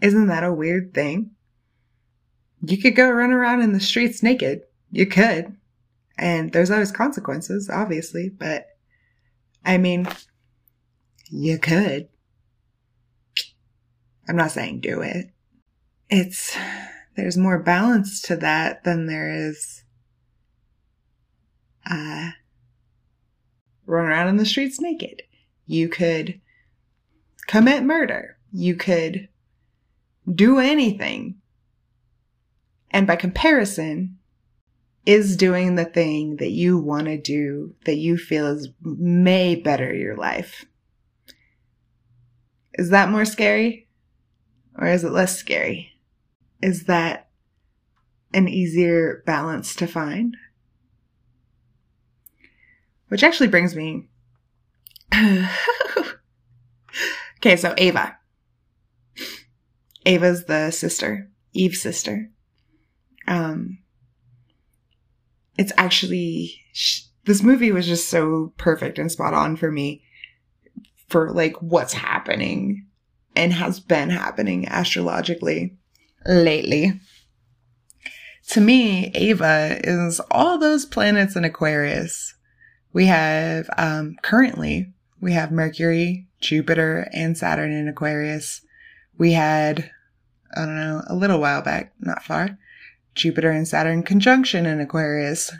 Isn't 0.00 0.26
that 0.28 0.44
a 0.44 0.52
weird 0.52 0.94
thing? 0.94 1.30
You 2.66 2.78
could 2.78 2.96
go 2.96 3.10
run 3.10 3.32
around 3.32 3.62
in 3.62 3.72
the 3.72 3.80
streets 3.80 4.22
naked. 4.22 4.62
You 4.90 5.06
could. 5.06 5.56
And 6.16 6.52
there's 6.52 6.70
always 6.70 6.92
consequences, 6.92 7.68
obviously, 7.68 8.28
but 8.28 8.66
I 9.64 9.78
mean, 9.78 10.06
you 11.30 11.58
could. 11.58 12.08
I'm 14.28 14.36
not 14.36 14.52
saying 14.52 14.80
do 14.80 15.00
it. 15.00 15.30
It's, 16.08 16.56
there's 17.16 17.36
more 17.36 17.58
balance 17.58 18.22
to 18.22 18.36
that 18.36 18.84
than 18.84 19.06
there 19.06 19.30
is, 19.30 19.83
uh, 21.90 22.30
run 23.86 24.06
around 24.06 24.28
in 24.28 24.36
the 24.36 24.46
streets 24.46 24.80
naked. 24.80 25.22
You 25.66 25.88
could 25.88 26.40
commit 27.46 27.84
murder. 27.84 28.38
You 28.52 28.76
could 28.76 29.28
do 30.32 30.58
anything. 30.58 31.36
And 32.90 33.06
by 33.06 33.16
comparison, 33.16 34.18
is 35.06 35.36
doing 35.36 35.74
the 35.74 35.84
thing 35.84 36.36
that 36.36 36.50
you 36.50 36.78
want 36.78 37.06
to 37.06 37.18
do 37.18 37.74
that 37.84 37.96
you 37.96 38.16
feel 38.16 38.46
is 38.46 38.68
may 38.82 39.54
better 39.54 39.94
your 39.94 40.16
life. 40.16 40.64
Is 42.74 42.90
that 42.90 43.10
more 43.10 43.24
scary? 43.24 43.86
Or 44.76 44.86
is 44.86 45.04
it 45.04 45.12
less 45.12 45.36
scary? 45.36 45.92
Is 46.62 46.84
that 46.84 47.28
an 48.32 48.48
easier 48.48 49.22
balance 49.26 49.76
to 49.76 49.86
find? 49.86 50.36
Which 53.14 53.22
actually 53.22 53.46
brings 53.46 53.76
me 53.76 54.08
okay, 57.38 57.54
so 57.54 57.72
Ava. 57.78 58.18
Ava's 60.04 60.46
the 60.46 60.72
sister, 60.72 61.30
Eve's 61.52 61.80
sister. 61.80 62.28
Um, 63.28 63.78
it's 65.56 65.70
actually, 65.76 66.56
this 67.24 67.40
movie 67.40 67.70
was 67.70 67.86
just 67.86 68.08
so 68.08 68.52
perfect 68.56 68.98
and 68.98 69.12
spot 69.12 69.32
on 69.32 69.54
for 69.54 69.70
me 69.70 70.02
for 71.06 71.30
like 71.30 71.54
what's 71.62 71.92
happening 71.92 72.84
and 73.36 73.52
has 73.52 73.78
been 73.78 74.10
happening 74.10 74.66
astrologically 74.66 75.76
lately. 76.26 76.98
To 78.48 78.60
me, 78.60 79.12
Ava 79.14 79.78
is 79.84 80.20
all 80.32 80.58
those 80.58 80.84
planets 80.84 81.36
in 81.36 81.44
Aquarius. 81.44 82.34
We 82.94 83.06
have, 83.06 83.68
um, 83.76 84.16
currently 84.22 84.92
we 85.20 85.32
have 85.32 85.50
Mercury, 85.50 86.28
Jupiter, 86.40 87.08
and 87.12 87.36
Saturn 87.36 87.72
in 87.72 87.88
Aquarius. 87.88 88.62
We 89.18 89.32
had, 89.32 89.90
I 90.56 90.60
don't 90.60 90.76
know, 90.76 91.02
a 91.08 91.16
little 91.16 91.40
while 91.40 91.60
back, 91.60 91.92
not 91.98 92.22
far, 92.22 92.56
Jupiter 93.16 93.50
and 93.50 93.66
Saturn 93.66 94.04
conjunction 94.04 94.64
in 94.64 94.80
Aquarius. 94.80 95.52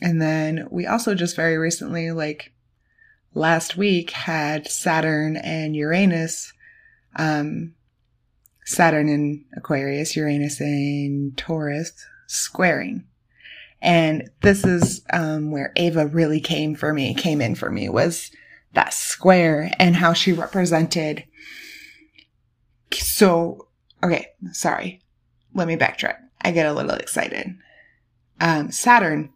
And 0.00 0.22
then 0.22 0.66
we 0.70 0.86
also 0.86 1.14
just 1.14 1.36
very 1.36 1.58
recently, 1.58 2.10
like 2.10 2.54
last 3.34 3.76
week, 3.76 4.12
had 4.12 4.66
Saturn 4.66 5.36
and 5.36 5.76
Uranus, 5.76 6.54
um, 7.16 7.74
Saturn 8.64 9.10
in 9.10 9.44
Aquarius, 9.54 10.16
Uranus 10.16 10.58
in 10.58 11.34
Taurus, 11.36 11.92
squaring. 12.26 13.07
And 13.80 14.28
this 14.40 14.64
is 14.64 15.02
um, 15.12 15.50
where 15.50 15.72
Ava 15.76 16.06
really 16.06 16.40
came 16.40 16.74
for 16.74 16.92
me, 16.92 17.14
came 17.14 17.40
in 17.40 17.54
for 17.54 17.70
me, 17.70 17.88
was 17.88 18.30
that 18.74 18.92
square 18.92 19.70
and 19.78 19.96
how 19.96 20.12
she 20.12 20.32
represented. 20.32 21.24
So, 22.92 23.68
okay, 24.02 24.28
sorry. 24.52 25.00
Let 25.54 25.68
me 25.68 25.76
backtrack. 25.76 26.16
I 26.42 26.50
get 26.50 26.66
a 26.66 26.72
little 26.72 26.92
excited. 26.92 27.56
Um, 28.40 28.70
Saturn 28.70 29.30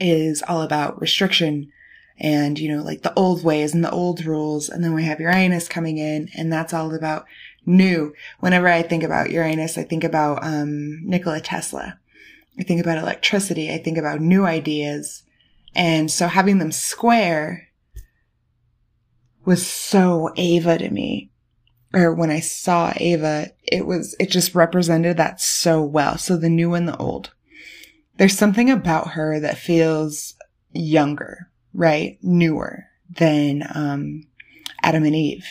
is 0.00 0.42
all 0.46 0.62
about 0.62 1.00
restriction 1.00 1.70
and, 2.18 2.58
you 2.58 2.74
know, 2.74 2.82
like 2.82 3.02
the 3.02 3.14
old 3.14 3.44
ways 3.44 3.74
and 3.74 3.84
the 3.84 3.90
old 3.90 4.24
rules. 4.24 4.68
And 4.68 4.82
then 4.82 4.94
we 4.94 5.04
have 5.04 5.20
Uranus 5.20 5.68
coming 5.68 5.98
in 5.98 6.28
and 6.34 6.52
that's 6.52 6.74
all 6.74 6.94
about 6.94 7.26
new. 7.64 8.14
Whenever 8.40 8.68
I 8.68 8.82
think 8.82 9.02
about 9.02 9.30
Uranus, 9.30 9.78
I 9.78 9.84
think 9.84 10.04
about, 10.04 10.44
um, 10.44 11.00
Nikola 11.04 11.40
Tesla. 11.40 11.98
I 12.58 12.62
think 12.64 12.80
about 12.80 12.98
electricity. 12.98 13.72
I 13.72 13.78
think 13.78 13.98
about 13.98 14.20
new 14.20 14.44
ideas. 14.44 15.22
And 15.74 16.10
so 16.10 16.26
having 16.26 16.58
them 16.58 16.72
square 16.72 17.68
was 19.44 19.66
so 19.66 20.30
Ava 20.36 20.78
to 20.78 20.90
me. 20.90 21.30
Or 21.94 22.12
when 22.12 22.30
I 22.30 22.40
saw 22.40 22.92
Ava, 22.96 23.50
it 23.62 23.86
was, 23.86 24.14
it 24.18 24.30
just 24.30 24.54
represented 24.54 25.16
that 25.16 25.40
so 25.40 25.82
well. 25.82 26.18
So 26.18 26.36
the 26.36 26.50
new 26.50 26.74
and 26.74 26.88
the 26.88 26.96
old. 26.96 27.32
There's 28.16 28.36
something 28.36 28.68
about 28.68 29.12
her 29.12 29.38
that 29.40 29.56
feels 29.56 30.34
younger, 30.72 31.50
right? 31.72 32.18
Newer 32.20 32.84
than, 33.08 33.62
um, 33.74 34.24
Adam 34.82 35.04
and 35.04 35.14
Eve. 35.14 35.46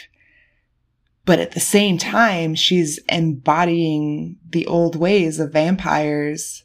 But 1.25 1.39
at 1.39 1.51
the 1.51 1.59
same 1.59 1.97
time, 1.97 2.55
she's 2.55 2.99
embodying 3.09 4.37
the 4.49 4.67
old 4.67 4.95
ways 4.95 5.39
of 5.39 5.53
vampires 5.53 6.63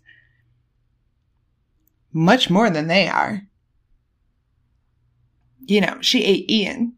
much 2.13 2.51
more 2.51 2.71
than 2.71 2.87
they 2.87 3.09
are. 3.09 3.43
You 5.61 5.81
know, 5.81 5.99
she 6.01 6.25
ate 6.25 6.51
Ian 6.51 6.95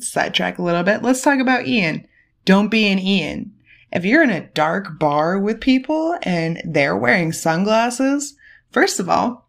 sidetrack 0.00 0.58
a 0.58 0.62
little 0.62 0.82
bit. 0.82 1.02
Let's 1.02 1.22
talk 1.22 1.40
about 1.40 1.66
Ian. 1.66 2.06
Don't 2.44 2.68
be 2.68 2.86
an 2.86 2.98
Ian. 2.98 3.52
If 3.92 4.04
you're 4.04 4.22
in 4.22 4.30
a 4.30 4.48
dark 4.48 4.98
bar 4.98 5.38
with 5.38 5.60
people 5.60 6.18
and 6.22 6.60
they're 6.64 6.96
wearing 6.96 7.32
sunglasses, 7.32 8.34
first 8.70 9.00
of 9.00 9.08
all, 9.08 9.48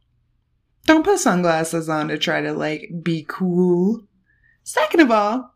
don't 0.85 1.03
put 1.03 1.19
sunglasses 1.19 1.89
on 1.89 2.07
to 2.07 2.17
try 2.17 2.41
to 2.41 2.53
like 2.53 2.89
be 3.03 3.25
cool. 3.27 4.03
Second 4.63 5.01
of 5.01 5.11
all, 5.11 5.55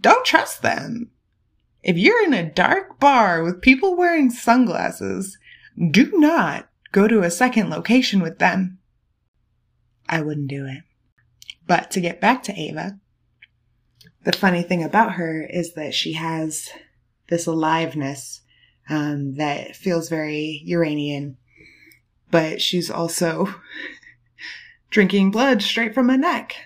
don't 0.00 0.24
trust 0.24 0.62
them. 0.62 1.10
If 1.82 1.96
you're 1.96 2.24
in 2.24 2.34
a 2.34 2.50
dark 2.50 2.98
bar 2.98 3.44
with 3.44 3.62
people 3.62 3.96
wearing 3.96 4.30
sunglasses, 4.30 5.38
do 5.78 6.10
not 6.14 6.68
go 6.92 7.06
to 7.06 7.22
a 7.22 7.30
second 7.30 7.70
location 7.70 8.20
with 8.20 8.38
them. 8.38 8.78
I 10.08 10.22
wouldn't 10.22 10.48
do 10.48 10.66
it. 10.66 10.82
But 11.66 11.90
to 11.92 12.00
get 12.00 12.20
back 12.20 12.42
to 12.44 12.58
Ava, 12.58 12.98
the 14.24 14.32
funny 14.32 14.62
thing 14.62 14.82
about 14.82 15.12
her 15.12 15.44
is 15.44 15.74
that 15.74 15.94
she 15.94 16.14
has 16.14 16.68
this 17.28 17.46
aliveness 17.46 18.40
um, 18.88 19.34
that 19.34 19.76
feels 19.76 20.08
very 20.08 20.62
Uranian, 20.64 21.36
but 22.30 22.60
she's 22.60 22.90
also 22.90 23.54
drinking 24.90 25.30
blood 25.30 25.62
straight 25.62 25.94
from 25.94 26.10
a 26.10 26.16
neck, 26.16 26.56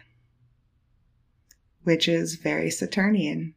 which 1.83 2.09
is 2.09 2.37
very 2.37 2.71
Saturnian. 2.71 3.55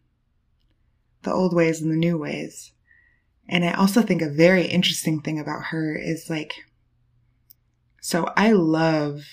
The 1.21 1.33
old 1.33 1.55
ways 1.55 1.81
and 1.81 1.89
the 1.89 1.95
new 1.95 2.17
ways. 2.17 2.72
And 3.47 3.65
I 3.65 3.73
also 3.73 4.01
think 4.01 4.21
a 4.21 4.29
very 4.29 4.65
interesting 4.65 5.21
thing 5.21 5.39
about 5.39 5.65
her 5.65 5.95
is 5.95 6.29
like, 6.29 6.53
so 8.01 8.29
I 8.35 8.51
love 8.51 9.23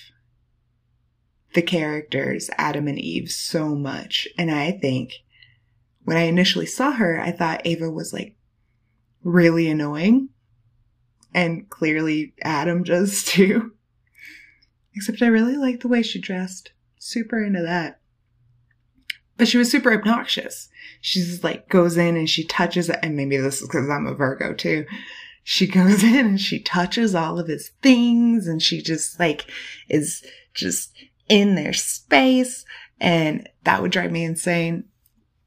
the 1.55 1.63
characters 1.63 2.51
Adam 2.57 2.87
and 2.89 2.99
Eve 2.99 3.31
so 3.31 3.75
much. 3.75 4.29
And 4.39 4.51
I 4.51 4.73
think 4.73 5.13
when 6.05 6.17
I 6.17 6.23
initially 6.23 6.67
saw 6.67 6.93
her, 6.93 7.21
I 7.21 7.33
thought 7.33 7.67
Ava 7.67 7.91
was 7.91 8.13
like 8.13 8.37
really 9.23 9.69
annoying. 9.69 10.31
And 11.33 11.69
clearly 11.71 12.35
Adam 12.43 12.83
does 12.85 13.25
too. 13.25 13.73
Except 14.95 15.23
I 15.23 15.27
really 15.27 15.57
like 15.57 15.81
the 15.81 15.89
way 15.89 16.03
she 16.03 16.21
dressed. 16.21 16.73
Super 16.99 17.43
into 17.43 17.63
that. 17.63 18.00
But 19.41 19.49
she 19.49 19.57
was 19.57 19.71
super 19.71 19.91
obnoxious. 19.95 20.69
She's 21.01 21.43
like 21.43 21.71
goes 21.71 21.97
in 21.97 22.15
and 22.15 22.29
she 22.29 22.45
touches 22.45 22.91
it. 22.91 22.99
And 23.03 23.17
maybe 23.17 23.39
this 23.39 23.63
is 23.63 23.69
because 23.69 23.89
I'm 23.89 24.07
a 24.07 24.13
Virgo 24.13 24.53
too. 24.53 24.85
She 25.45 25.67
goes 25.81 26.05
in 26.05 26.27
and 26.27 26.39
she 26.39 26.61
touches 26.61 27.15
all 27.15 27.39
of 27.39 27.49
his 27.49 27.71
things 27.81 28.47
and 28.47 28.63
she 28.63 28.83
just 28.83 29.19
like 29.19 29.47
is 29.89 30.23
just 30.53 30.93
in 31.31 31.55
their 31.55 31.73
space. 31.73 32.67
And 33.01 33.49
that 33.65 33.81
would 33.81 33.93
drive 33.93 34.13
me 34.13 34.25
insane. 34.25 34.85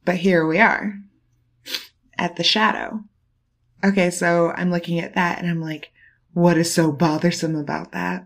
But 0.06 0.16
here 0.16 0.48
we 0.48 0.58
are 0.58 0.96
at 2.18 2.36
the 2.36 2.44
shadow. 2.44 3.04
Okay, 3.84 4.10
so 4.10 4.54
I'm 4.56 4.72
looking 4.72 5.00
at 5.00 5.14
that 5.14 5.38
and 5.38 5.48
I'm 5.48 5.62
like, 5.62 5.92
what 6.34 6.58
is 6.58 6.74
so 6.74 6.92
bothersome 6.92 7.56
about 7.56 7.92
that? 7.92 8.26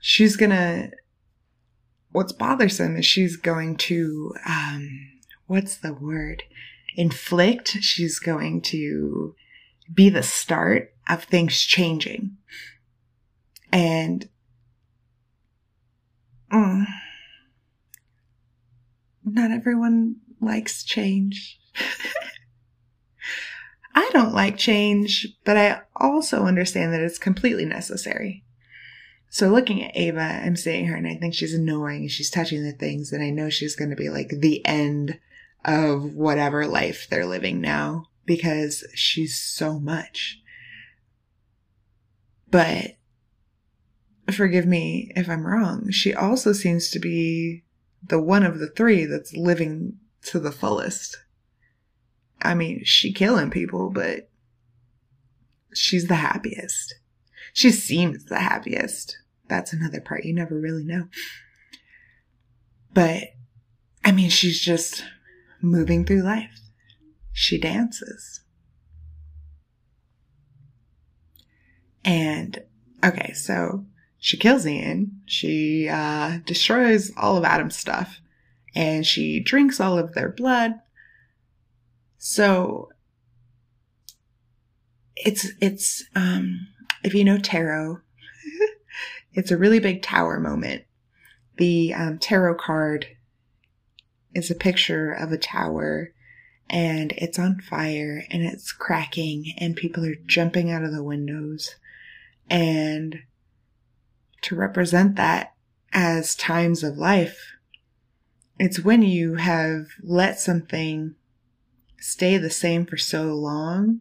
She's 0.00 0.34
gonna, 0.34 0.90
what's 2.16 2.32
bothersome 2.32 2.96
is 2.96 3.04
she's 3.04 3.36
going 3.36 3.76
to, 3.76 4.32
um, 4.48 4.88
what's 5.46 5.76
the 5.76 5.92
word? 5.92 6.42
Inflict. 6.96 7.68
She's 7.82 8.18
going 8.18 8.62
to 8.62 9.34
be 9.92 10.08
the 10.08 10.22
start 10.22 10.94
of 11.10 11.24
things 11.24 11.60
changing. 11.60 12.38
And 13.70 14.30
Mm. 16.50 16.86
Not 19.24 19.50
everyone 19.50 20.16
likes 20.40 20.84
change. 20.84 21.58
I 23.94 24.08
don't 24.12 24.32
like 24.32 24.56
change, 24.56 25.26
but 25.44 25.58
I 25.58 25.82
also 25.96 26.44
understand 26.44 26.94
that 26.94 27.02
it's 27.02 27.18
completely 27.18 27.66
necessary. 27.66 28.45
So 29.28 29.48
looking 29.48 29.82
at 29.82 29.96
Ava, 29.96 30.20
I'm 30.20 30.56
seeing 30.56 30.86
her 30.86 30.96
and 30.96 31.06
I 31.06 31.16
think 31.16 31.34
she's 31.34 31.54
annoying. 31.54 32.08
She's 32.08 32.30
touching 32.30 32.62
the 32.62 32.72
things 32.72 33.12
and 33.12 33.22
I 33.22 33.30
know 33.30 33.50
she's 33.50 33.76
going 33.76 33.90
to 33.90 33.96
be 33.96 34.08
like 34.08 34.28
the 34.28 34.64
end 34.64 35.18
of 35.64 36.14
whatever 36.14 36.66
life 36.66 37.06
they're 37.10 37.26
living 37.26 37.60
now 37.60 38.06
because 38.24 38.84
she's 38.94 39.36
so 39.36 39.78
much. 39.78 40.40
But 42.50 42.96
forgive 44.32 44.66
me 44.66 45.12
if 45.16 45.28
I'm 45.28 45.46
wrong, 45.46 45.90
she 45.90 46.14
also 46.14 46.52
seems 46.52 46.90
to 46.90 46.98
be 46.98 47.64
the 48.02 48.20
one 48.20 48.44
of 48.44 48.58
the 48.58 48.68
three 48.68 49.04
that's 49.04 49.34
living 49.34 49.98
to 50.22 50.38
the 50.38 50.52
fullest. 50.52 51.18
I 52.42 52.54
mean, 52.54 52.82
she 52.84 53.12
killing 53.12 53.50
people, 53.50 53.90
but 53.90 54.28
she's 55.74 56.06
the 56.06 56.16
happiest. 56.16 56.94
She 57.56 57.70
seems 57.70 58.26
the 58.26 58.38
happiest. 58.38 59.16
That's 59.48 59.72
another 59.72 59.98
part 59.98 60.26
you 60.26 60.34
never 60.34 60.60
really 60.60 60.84
know. 60.84 61.08
But 62.92 63.28
I 64.04 64.12
mean, 64.12 64.28
she's 64.28 64.60
just 64.60 65.02
moving 65.62 66.04
through 66.04 66.20
life. 66.20 66.60
She 67.32 67.56
dances. 67.56 68.42
And 72.04 72.62
okay, 73.02 73.32
so 73.32 73.86
she 74.18 74.36
kills 74.36 74.66
Ian. 74.66 75.22
She 75.24 75.88
uh, 75.88 76.40
destroys 76.44 77.10
all 77.16 77.38
of 77.38 77.44
Adam's 77.44 77.76
stuff, 77.76 78.20
and 78.74 79.06
she 79.06 79.40
drinks 79.40 79.80
all 79.80 79.98
of 79.98 80.12
their 80.12 80.28
blood. 80.28 80.74
So 82.18 82.90
it's 85.16 85.52
it's 85.62 86.04
um, 86.14 86.68
if 87.02 87.14
you 87.14 87.24
know 87.24 87.38
tarot, 87.38 88.00
it's 89.32 89.50
a 89.50 89.56
really 89.56 89.78
big 89.78 90.02
tower 90.02 90.40
moment. 90.40 90.84
The 91.58 91.94
um, 91.94 92.18
tarot 92.18 92.56
card 92.56 93.06
is 94.34 94.50
a 94.50 94.54
picture 94.54 95.12
of 95.12 95.32
a 95.32 95.38
tower 95.38 96.12
and 96.68 97.12
it's 97.12 97.38
on 97.38 97.60
fire 97.60 98.24
and 98.30 98.42
it's 98.42 98.72
cracking 98.72 99.54
and 99.58 99.76
people 99.76 100.04
are 100.04 100.16
jumping 100.26 100.70
out 100.70 100.82
of 100.82 100.92
the 100.92 101.02
windows 101.02 101.76
and 102.50 103.20
to 104.42 104.54
represent 104.54 105.16
that 105.16 105.54
as 105.92 106.34
times 106.34 106.82
of 106.82 106.98
life. 106.98 107.52
It's 108.58 108.80
when 108.80 109.02
you 109.02 109.34
have 109.34 109.86
let 110.02 110.40
something 110.40 111.14
stay 111.98 112.36
the 112.36 112.50
same 112.50 112.86
for 112.86 112.96
so 112.96 113.34
long 113.34 114.00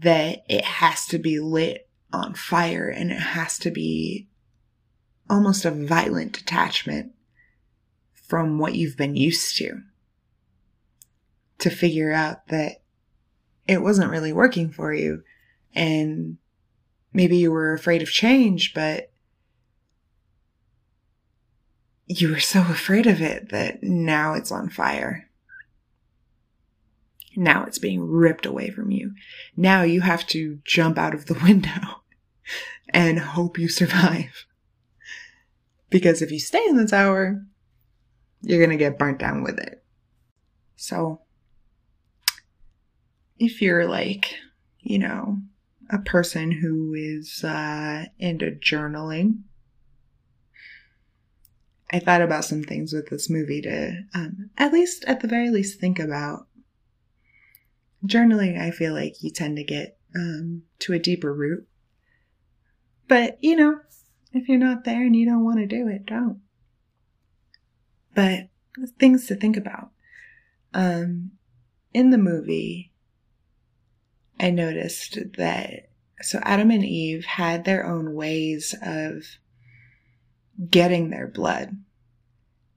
that 0.00 0.44
it 0.48 0.64
has 0.64 1.06
to 1.06 1.18
be 1.18 1.40
lit 1.40 1.88
on 2.12 2.34
fire 2.34 2.88
and 2.88 3.10
it 3.10 3.20
has 3.20 3.58
to 3.58 3.70
be 3.70 4.28
almost 5.28 5.64
a 5.64 5.70
violent 5.70 6.32
detachment 6.32 7.12
from 8.12 8.58
what 8.58 8.74
you've 8.74 8.96
been 8.96 9.16
used 9.16 9.56
to 9.56 9.82
to 11.58 11.70
figure 11.70 12.12
out 12.12 12.48
that 12.48 12.82
it 13.66 13.82
wasn't 13.82 14.10
really 14.10 14.32
working 14.32 14.70
for 14.70 14.92
you 14.92 15.22
and 15.74 16.38
maybe 17.12 17.36
you 17.36 17.50
were 17.50 17.72
afraid 17.72 18.02
of 18.02 18.10
change, 18.10 18.74
but 18.74 19.12
you 22.06 22.28
were 22.28 22.40
so 22.40 22.60
afraid 22.62 23.06
of 23.06 23.20
it 23.20 23.50
that 23.50 23.82
now 23.82 24.34
it's 24.34 24.50
on 24.50 24.68
fire. 24.68 25.28
Now 27.40 27.64
it's 27.64 27.78
being 27.78 28.06
ripped 28.06 28.44
away 28.44 28.68
from 28.68 28.90
you. 28.90 29.14
Now 29.56 29.80
you 29.80 30.02
have 30.02 30.26
to 30.26 30.58
jump 30.62 30.98
out 30.98 31.14
of 31.14 31.24
the 31.24 31.34
window 31.42 32.02
and 32.90 33.18
hope 33.18 33.58
you 33.58 33.66
survive. 33.66 34.44
Because 35.88 36.20
if 36.20 36.30
you 36.30 36.38
stay 36.38 36.62
in 36.68 36.76
the 36.76 36.86
tower, 36.86 37.42
you're 38.42 38.58
going 38.58 38.76
to 38.76 38.76
get 38.76 38.98
burnt 38.98 39.18
down 39.18 39.42
with 39.42 39.58
it. 39.58 39.82
So, 40.76 41.22
if 43.38 43.62
you're 43.62 43.86
like, 43.86 44.34
you 44.80 44.98
know, 44.98 45.38
a 45.88 45.98
person 45.98 46.50
who 46.50 46.92
is 46.92 47.42
uh, 47.42 48.04
into 48.18 48.50
journaling. 48.50 49.44
I 51.90 52.00
thought 52.00 52.20
about 52.20 52.44
some 52.44 52.62
things 52.62 52.92
with 52.92 53.08
this 53.08 53.30
movie 53.30 53.62
to, 53.62 54.02
um, 54.14 54.50
at 54.58 54.74
least, 54.74 55.06
at 55.06 55.20
the 55.20 55.26
very 55.26 55.48
least, 55.48 55.80
think 55.80 55.98
about. 55.98 56.46
Journaling, 58.06 58.58
I 58.60 58.70
feel 58.70 58.94
like 58.94 59.22
you 59.22 59.30
tend 59.30 59.56
to 59.56 59.64
get 59.64 59.98
um, 60.14 60.62
to 60.80 60.92
a 60.92 60.98
deeper 60.98 61.32
root. 61.32 61.66
But, 63.08 63.38
you 63.42 63.56
know, 63.56 63.80
if 64.32 64.48
you're 64.48 64.58
not 64.58 64.84
there 64.84 65.02
and 65.04 65.14
you 65.14 65.26
don't 65.26 65.44
want 65.44 65.58
to 65.58 65.66
do 65.66 65.88
it, 65.88 66.06
don't. 66.06 66.40
But 68.14 68.48
things 68.98 69.26
to 69.26 69.34
think 69.34 69.56
about. 69.56 69.90
Um, 70.72 71.32
in 71.92 72.10
the 72.10 72.18
movie, 72.18 72.92
I 74.38 74.50
noticed 74.50 75.18
that 75.36 75.90
so 76.22 76.38
Adam 76.42 76.70
and 76.70 76.84
Eve 76.84 77.24
had 77.24 77.64
their 77.64 77.84
own 77.84 78.14
ways 78.14 78.74
of 78.82 79.24
getting 80.70 81.10
their 81.10 81.26
blood. 81.26 81.76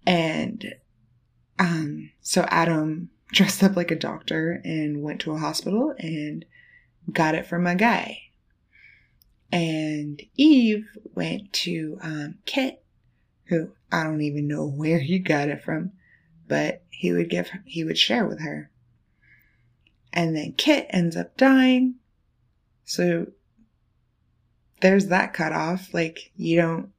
And 0.06 0.76
Um, 1.60 2.12
so 2.22 2.46
Adam 2.50 3.10
dressed 3.34 3.64
up 3.64 3.76
like 3.76 3.92
a 3.92 3.96
doctor 3.96 4.62
and 4.64 5.02
went 5.02 5.22
to 5.22 5.34
a 5.34 5.40
hospital 5.40 5.94
and 6.00 6.46
got 7.12 7.36
it 7.36 7.46
from 7.46 7.68
a 7.68 7.76
guy. 7.76 8.20
And 9.52 10.22
Eve 10.36 10.88
went 11.14 11.52
to 11.54 11.98
um, 12.02 12.36
Kit, 12.46 12.84
who 13.46 13.72
I 13.92 14.04
don't 14.04 14.22
even 14.22 14.48
know 14.48 14.66
where 14.76 15.00
he 15.00 15.20
got 15.20 15.50
it 15.50 15.64
from, 15.64 15.92
but 16.48 16.84
he 16.90 17.12
would 17.12 17.30
give 17.30 17.52
he 17.66 17.84
would 17.84 17.98
share 17.98 18.26
with 18.26 18.42
her. 18.42 18.70
And 20.14 20.36
then 20.36 20.54
Kit 20.54 20.88
ends 20.92 21.18
up 21.18 21.36
dying. 21.38 21.96
So 22.86 23.28
there's 24.82 25.08
that 25.08 25.34
cut 25.34 25.52
off. 25.52 25.94
Like 25.94 26.32
you 26.36 26.56
don't 26.56 26.90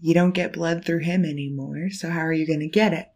you 0.00 0.14
don't 0.14 0.32
get 0.32 0.54
blood 0.54 0.84
through 0.84 1.00
him 1.00 1.24
anymore. 1.24 1.90
So 1.90 2.08
how 2.08 2.20
are 2.20 2.32
you 2.32 2.46
going 2.46 2.60
to 2.60 2.68
get 2.68 2.94
it? 2.94 3.08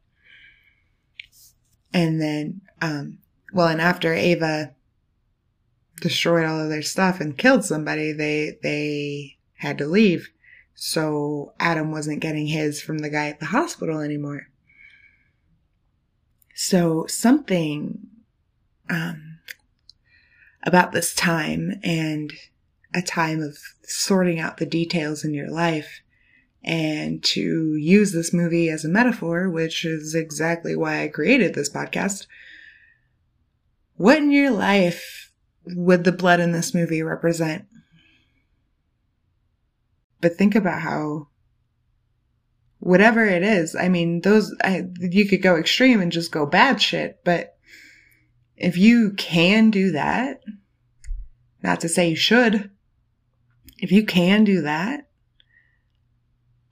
And 1.94 2.20
then, 2.20 2.60
um, 2.82 3.18
well, 3.52 3.68
and 3.68 3.80
after 3.80 4.12
Ava 4.12 4.74
destroyed 6.02 6.44
all 6.44 6.60
of 6.60 6.68
their 6.68 6.82
stuff 6.82 7.20
and 7.20 7.38
killed 7.38 7.64
somebody, 7.64 8.12
they, 8.12 8.58
they 8.62 9.36
had 9.54 9.78
to 9.78 9.86
leave. 9.86 10.28
So 10.74 11.54
Adam 11.60 11.92
wasn't 11.92 12.20
getting 12.20 12.48
his 12.48 12.82
from 12.82 12.98
the 12.98 13.08
guy 13.08 13.28
at 13.28 13.38
the 13.38 13.46
hospital 13.46 14.00
anymore. 14.00 14.48
So 16.56 17.06
something, 17.06 18.08
um, 18.90 19.38
about 20.64 20.92
this 20.92 21.14
time 21.14 21.78
and 21.84 22.32
a 22.94 23.02
time 23.02 23.40
of 23.40 23.58
sorting 23.84 24.40
out 24.40 24.56
the 24.56 24.66
details 24.66 25.24
in 25.24 25.34
your 25.34 25.50
life 25.50 26.00
and 26.64 27.22
to 27.22 27.76
use 27.76 28.12
this 28.12 28.32
movie 28.32 28.70
as 28.70 28.84
a 28.84 28.88
metaphor, 28.88 29.50
which 29.50 29.84
is 29.84 30.14
exactly 30.14 30.74
why 30.74 31.02
I 31.02 31.08
created 31.08 31.54
this 31.54 31.70
podcast. 31.70 32.26
What 33.96 34.18
in 34.18 34.30
your 34.30 34.50
life 34.50 35.30
would 35.66 36.04
the 36.04 36.12
blood 36.12 36.40
in 36.40 36.52
this 36.52 36.74
movie 36.74 37.02
represent? 37.02 37.66
But 40.22 40.36
think 40.36 40.54
about 40.54 40.80
how, 40.80 41.28
whatever 42.78 43.26
it 43.26 43.42
is, 43.42 43.76
I 43.76 43.90
mean, 43.90 44.22
those, 44.22 44.54
I, 44.64 44.84
you 44.98 45.28
could 45.28 45.42
go 45.42 45.56
extreme 45.56 46.00
and 46.00 46.10
just 46.10 46.32
go 46.32 46.46
bad 46.46 46.80
shit, 46.80 47.20
but 47.24 47.58
if 48.56 48.78
you 48.78 49.12
can 49.12 49.70
do 49.70 49.92
that, 49.92 50.42
not 51.62 51.80
to 51.80 51.90
say 51.90 52.08
you 52.08 52.16
should, 52.16 52.70
if 53.78 53.92
you 53.92 54.06
can 54.06 54.44
do 54.44 54.62
that, 54.62 55.08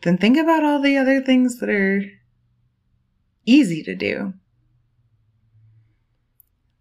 then 0.02 0.18
think 0.18 0.36
about 0.36 0.64
all 0.64 0.80
the 0.80 0.96
other 0.96 1.20
things 1.20 1.58
that 1.60 1.68
are 1.68 2.02
easy 3.46 3.82
to 3.82 3.94
do, 3.94 4.34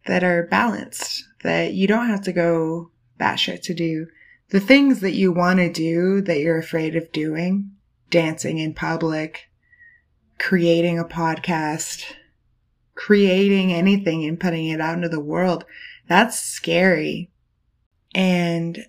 that 0.05 0.23
are 0.23 0.47
balanced, 0.47 1.23
that 1.43 1.73
you 1.73 1.87
don't 1.87 2.07
have 2.07 2.21
to 2.23 2.33
go 2.33 2.91
batshit 3.19 3.61
to 3.63 3.73
do. 3.73 4.07
The 4.49 4.59
things 4.59 4.99
that 4.99 5.13
you 5.13 5.31
want 5.31 5.59
to 5.59 5.71
do 5.71 6.21
that 6.21 6.39
you're 6.39 6.57
afraid 6.57 6.95
of 6.95 7.11
doing, 7.11 7.71
dancing 8.09 8.57
in 8.57 8.73
public, 8.73 9.49
creating 10.39 10.99
a 10.99 11.05
podcast, 11.05 12.03
creating 12.95 13.71
anything 13.71 14.25
and 14.25 14.39
putting 14.39 14.67
it 14.67 14.81
out 14.81 14.95
into 14.95 15.09
the 15.09 15.19
world, 15.19 15.63
that's 16.07 16.39
scary. 16.39 17.31
And 18.13 18.85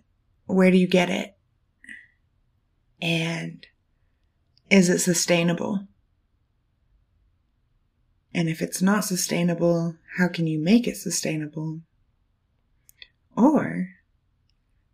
where 0.47 0.71
do 0.71 0.77
you 0.77 0.89
get 0.89 1.11
it? 1.11 1.37
And 3.01 3.67
is 4.73 4.89
it 4.89 5.01
sustainable? 5.01 5.87
And 8.35 8.49
if 8.49 8.63
it's 8.63 8.81
not 8.81 9.05
sustainable, 9.05 9.97
how 10.17 10.29
can 10.29 10.47
you 10.47 10.59
make 10.59 10.89
it 10.89 10.97
sustainable? 10.97 11.81
Or 13.37 13.91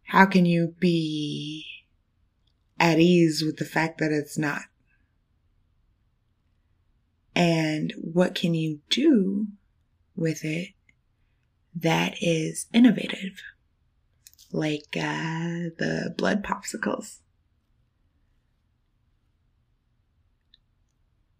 how 0.03 0.27
can 0.27 0.47
you 0.47 0.75
be 0.81 1.65
at 2.81 2.99
ease 2.99 3.45
with 3.47 3.59
the 3.59 3.65
fact 3.65 3.99
that 3.99 4.11
it's 4.11 4.37
not? 4.37 4.63
And 7.37 7.95
what 7.99 8.35
can 8.35 8.55
you 8.55 8.81
do 8.91 9.47
with 10.17 10.45
it 10.45 10.71
that 11.77 12.17
is 12.21 12.67
innovative? 12.75 13.41
Like 14.51 14.97
uh, 14.97 15.71
the 15.79 16.13
blood 16.19 16.43
popsicles. 16.43 17.19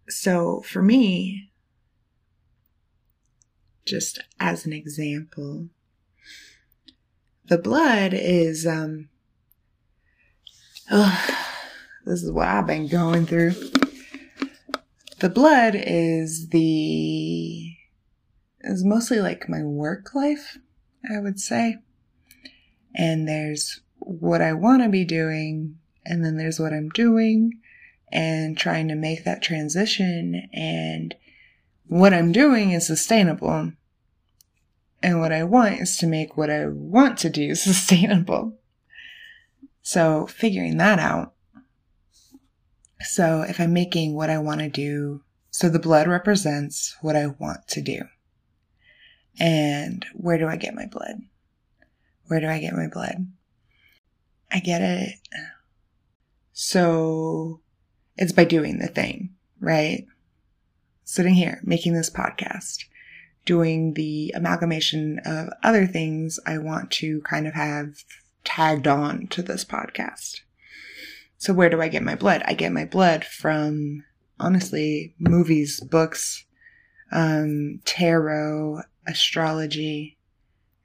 So 0.09 0.61
for 0.61 0.81
me, 0.81 1.51
just 3.85 4.23
as 4.39 4.65
an 4.65 4.73
example, 4.73 5.69
the 7.45 7.57
blood 7.57 8.13
is, 8.13 8.67
um, 8.67 9.09
this 10.89 12.23
is 12.23 12.31
what 12.31 12.47
I've 12.47 12.67
been 12.67 12.87
going 12.87 13.25
through. 13.25 13.53
The 15.19 15.29
blood 15.29 15.73
is 15.75 16.49
the, 16.49 17.73
is 18.61 18.83
mostly 18.83 19.19
like 19.19 19.49
my 19.49 19.63
work 19.63 20.15
life, 20.15 20.57
I 21.13 21.19
would 21.19 21.39
say. 21.39 21.77
And 22.95 23.27
there's 23.27 23.81
what 23.99 24.41
I 24.41 24.53
want 24.53 24.81
to 24.83 24.89
be 24.89 25.05
doing, 25.05 25.77
and 26.05 26.23
then 26.23 26.37
there's 26.37 26.59
what 26.59 26.73
I'm 26.73 26.89
doing, 26.89 27.59
and 28.11 28.57
trying 28.57 28.87
to 28.87 28.95
make 28.95 29.23
that 29.23 29.41
transition. 29.41 30.49
And 30.53 31.15
what 31.87 32.13
I'm 32.13 32.31
doing 32.31 32.71
is 32.71 32.87
sustainable. 32.87 33.73
And 35.01 35.19
what 35.19 35.31
I 35.31 35.43
want 35.43 35.79
is 35.79 35.97
to 35.97 36.07
make 36.07 36.35
what 36.35 36.49
I 36.49 36.67
want 36.67 37.17
to 37.19 37.29
do 37.29 37.55
sustainable. 37.55 38.57
So 39.81 40.27
figuring 40.27 40.77
that 40.77 40.99
out. 40.99 41.33
So 43.01 43.41
if 43.41 43.59
I'm 43.59 43.73
making 43.73 44.13
what 44.13 44.29
I 44.29 44.37
want 44.39 44.59
to 44.59 44.69
do, 44.69 45.23
so 45.51 45.69
the 45.69 45.79
blood 45.79 46.07
represents 46.07 46.95
what 47.01 47.15
I 47.15 47.27
want 47.27 47.67
to 47.69 47.81
do. 47.81 48.01
And 49.39 50.05
where 50.13 50.37
do 50.37 50.47
I 50.47 50.57
get 50.57 50.75
my 50.75 50.85
blood? 50.85 51.21
Where 52.27 52.41
do 52.41 52.47
I 52.47 52.59
get 52.59 52.73
my 52.73 52.87
blood? 52.87 53.27
I 54.51 54.59
get 54.59 54.81
it. 54.81 55.15
So 56.51 57.61
it's 58.19 58.33
by 58.33 58.43
doing 58.43 58.79
the 58.79 58.87
thing, 58.87 59.29
right? 59.61 60.05
Sitting 61.05 61.35
here, 61.35 61.61
making 61.63 61.93
this 61.93 62.09
podcast, 62.09 62.83
doing 63.45 63.93
the 63.93 64.33
amalgamation 64.35 65.21
of 65.25 65.49
other 65.63 65.87
things 65.87 66.37
I 66.45 66.57
want 66.57 66.91
to 66.91 67.21
kind 67.21 67.47
of 67.47 67.53
have 67.53 68.03
tagged 68.43 68.87
on 68.87 69.27
to 69.27 69.41
this 69.41 69.63
podcast. 69.63 70.41
So 71.37 71.53
where 71.53 71.69
do 71.69 71.81
I 71.81 71.87
get 71.87 72.03
my 72.03 72.15
blood? 72.15 72.43
I 72.45 72.53
get 72.53 72.73
my 72.73 72.83
blood 72.83 73.23
from 73.23 74.03
honestly 74.37 75.15
movies, 75.17 75.79
books, 75.79 76.43
um, 77.13 77.79
tarot, 77.85 78.81
astrology, 79.07 80.17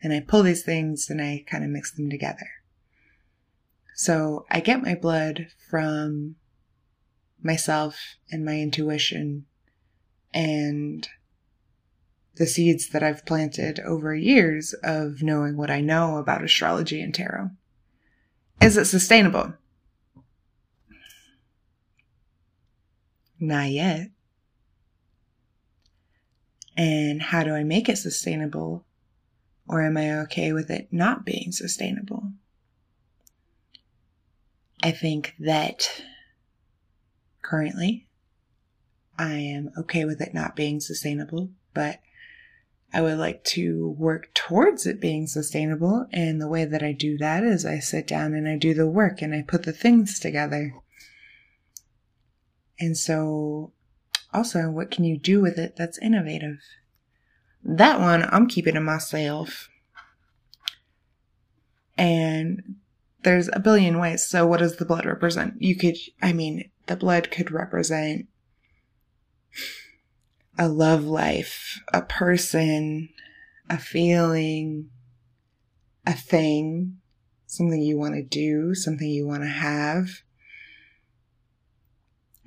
and 0.01 0.13
I 0.13 0.21
pull 0.21 0.45
these 0.45 0.63
things 0.63 1.11
and 1.11 1.21
I 1.21 1.45
kind 1.49 1.65
of 1.65 1.71
mix 1.71 1.91
them 1.91 2.09
together. 2.09 2.49
So 3.97 4.47
I 4.53 4.61
get 4.61 4.83
my 4.83 4.95
blood 4.95 5.49
from 5.69 6.37
myself 7.45 8.17
and 8.31 8.45
my 8.45 8.59
intuition 8.59 9.45
and 10.33 11.09
the 12.37 12.47
seeds 12.47 12.89
that 12.89 13.03
I've 13.03 13.25
planted 13.27 13.79
over 13.81 14.15
years 14.15 14.75
of 14.83 15.23
knowing 15.23 15.57
what 15.57 15.71
I 15.71 15.81
know 15.81 16.17
about 16.17 16.43
astrology 16.43 17.01
and 17.01 17.15
tarot. 17.15 17.51
Is 18.61 18.77
it 18.77 18.87
sustainable? 18.87 19.55
Not 23.39 23.71
yet. 23.71 24.09
And 26.77 27.23
how 27.23 27.45
do 27.45 27.55
I 27.55 27.63
make 27.63 27.89
it 27.89 27.99
sustainable? 27.99 28.85
Or 29.69 29.83
am 29.83 29.97
I 29.97 30.19
okay 30.21 30.53
with 30.53 30.71
it 30.71 30.89
not 30.91 31.25
being 31.25 31.53
sustainable? 31.53 32.33
I 34.83 34.91
think 34.91 35.35
that 35.39 35.89
currently. 37.45 38.09
I 39.17 39.35
am 39.35 39.71
okay 39.79 40.05
with 40.05 40.21
it 40.21 40.35
not 40.35 40.57
being 40.57 40.81
sustainable, 40.81 41.51
but 41.73 42.01
I 42.93 43.01
would 43.01 43.19
like 43.19 43.43
to 43.45 43.95
work 43.99 44.33
towards 44.35 44.87
it 44.87 45.01
being 45.01 45.27
sustainable. 45.27 46.07
And 46.13 46.41
the 46.41 46.49
way 46.49 46.65
that 46.65 46.83
I 46.83 46.93
do 46.93 47.19
that 47.19 47.45
is 47.45 47.65
I 47.65 47.79
sit 47.79 48.07
down 48.07 48.35
and 48.35 48.49
I 48.49 48.57
do 48.57 48.75
the 48.75 48.89
work 48.89 49.23
and 49.23 49.35
I 49.35 49.43
put 49.43 49.65
the 49.65 49.73
things 49.73 50.19
together. 50.19 50.75
And 52.79 52.97
so, 52.97 53.73
also, 54.33 54.71
what 54.71 54.91
can 54.91 55.05
you 55.05 55.19
do 55.19 55.41
with 55.41 55.59
it 55.59 55.75
that's 55.77 55.99
innovative? 55.99 56.59
That 57.65 58.01
one 58.01 58.29
I'm 58.31 58.47
keeping 58.47 58.75
to 58.75 58.81
myself. 58.81 59.69
And 61.97 62.77
there's 63.23 63.49
a 63.53 63.61
billion 63.61 63.99
ways. 63.99 64.25
So, 64.25 64.47
what 64.47 64.61
does 64.61 64.77
the 64.77 64.85
blood 64.85 65.07
represent? 65.07 65.55
You 65.61 65.77
could, 65.77 65.97
I 66.23 66.33
mean, 66.33 66.71
the 66.87 66.97
blood 66.97 67.31
could 67.31 67.51
represent 67.51 68.27
a 70.59 70.69
love 70.69 71.05
life, 71.05 71.81
a 71.93 72.03
person, 72.03 73.09
a 73.69 73.79
feeling, 73.79 74.91
a 76.07 76.13
thing, 76.13 76.99
something 77.47 77.81
you 77.81 77.99
want 77.99 78.15
to 78.15 78.23
do, 78.23 78.75
something 78.75 79.09
you 79.09 79.27
want 79.27 79.43
to 79.43 79.49
have. 79.49 80.09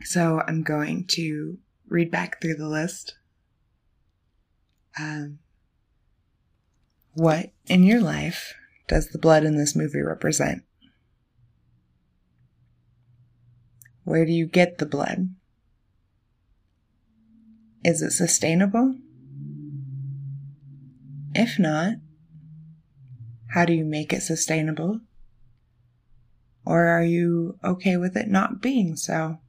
So 0.04 0.42
I'm 0.48 0.64
going 0.64 1.06
to 1.08 1.58
read 1.88 2.12
back 2.12 2.42
through 2.42 2.56
the 2.56 2.68
list. 2.68 3.16
Um, 5.00 5.40
what 7.14 7.52
in 7.66 7.84
your 7.84 8.02
life 8.02 8.54
does 8.88 9.10
the 9.10 9.20
blood 9.20 9.44
in 9.44 9.58
this 9.58 9.76
movie 9.76 10.02
represent? 10.02 10.64
Where 14.08 14.26
do 14.26 14.32
you 14.32 14.46
get 14.46 14.78
the 14.78 14.86
blood? 14.86 15.36
Is 17.84 18.02
it 18.02 18.12
sustainable? 18.12 18.96
If 21.36 21.60
not, 21.60 21.96
how 23.48 23.66
do 23.66 23.74
you 23.74 23.84
make 23.84 24.14
it 24.14 24.22
sustainable? 24.22 25.02
Or 26.66 26.86
are 26.86 27.04
you 27.04 27.60
okay 27.62 27.98
with 27.98 28.16
it 28.16 28.30
not 28.30 28.62
being 28.62 28.96
so? 28.96 29.40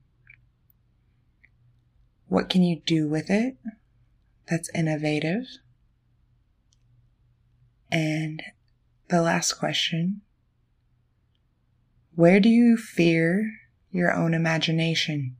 What 2.27 2.49
can 2.49 2.65
you 2.65 2.81
do 2.85 3.09
with 3.09 3.31
it 3.31 3.59
that's 4.51 4.75
innovative? 4.75 5.45
And 7.93 8.43
the 9.09 9.23
last 9.23 9.53
question 9.53 10.23
Where 12.17 12.41
do 12.41 12.49
you 12.49 12.77
fear 12.77 13.53
your 13.91 14.13
own 14.13 14.35
imagination? 14.35 15.37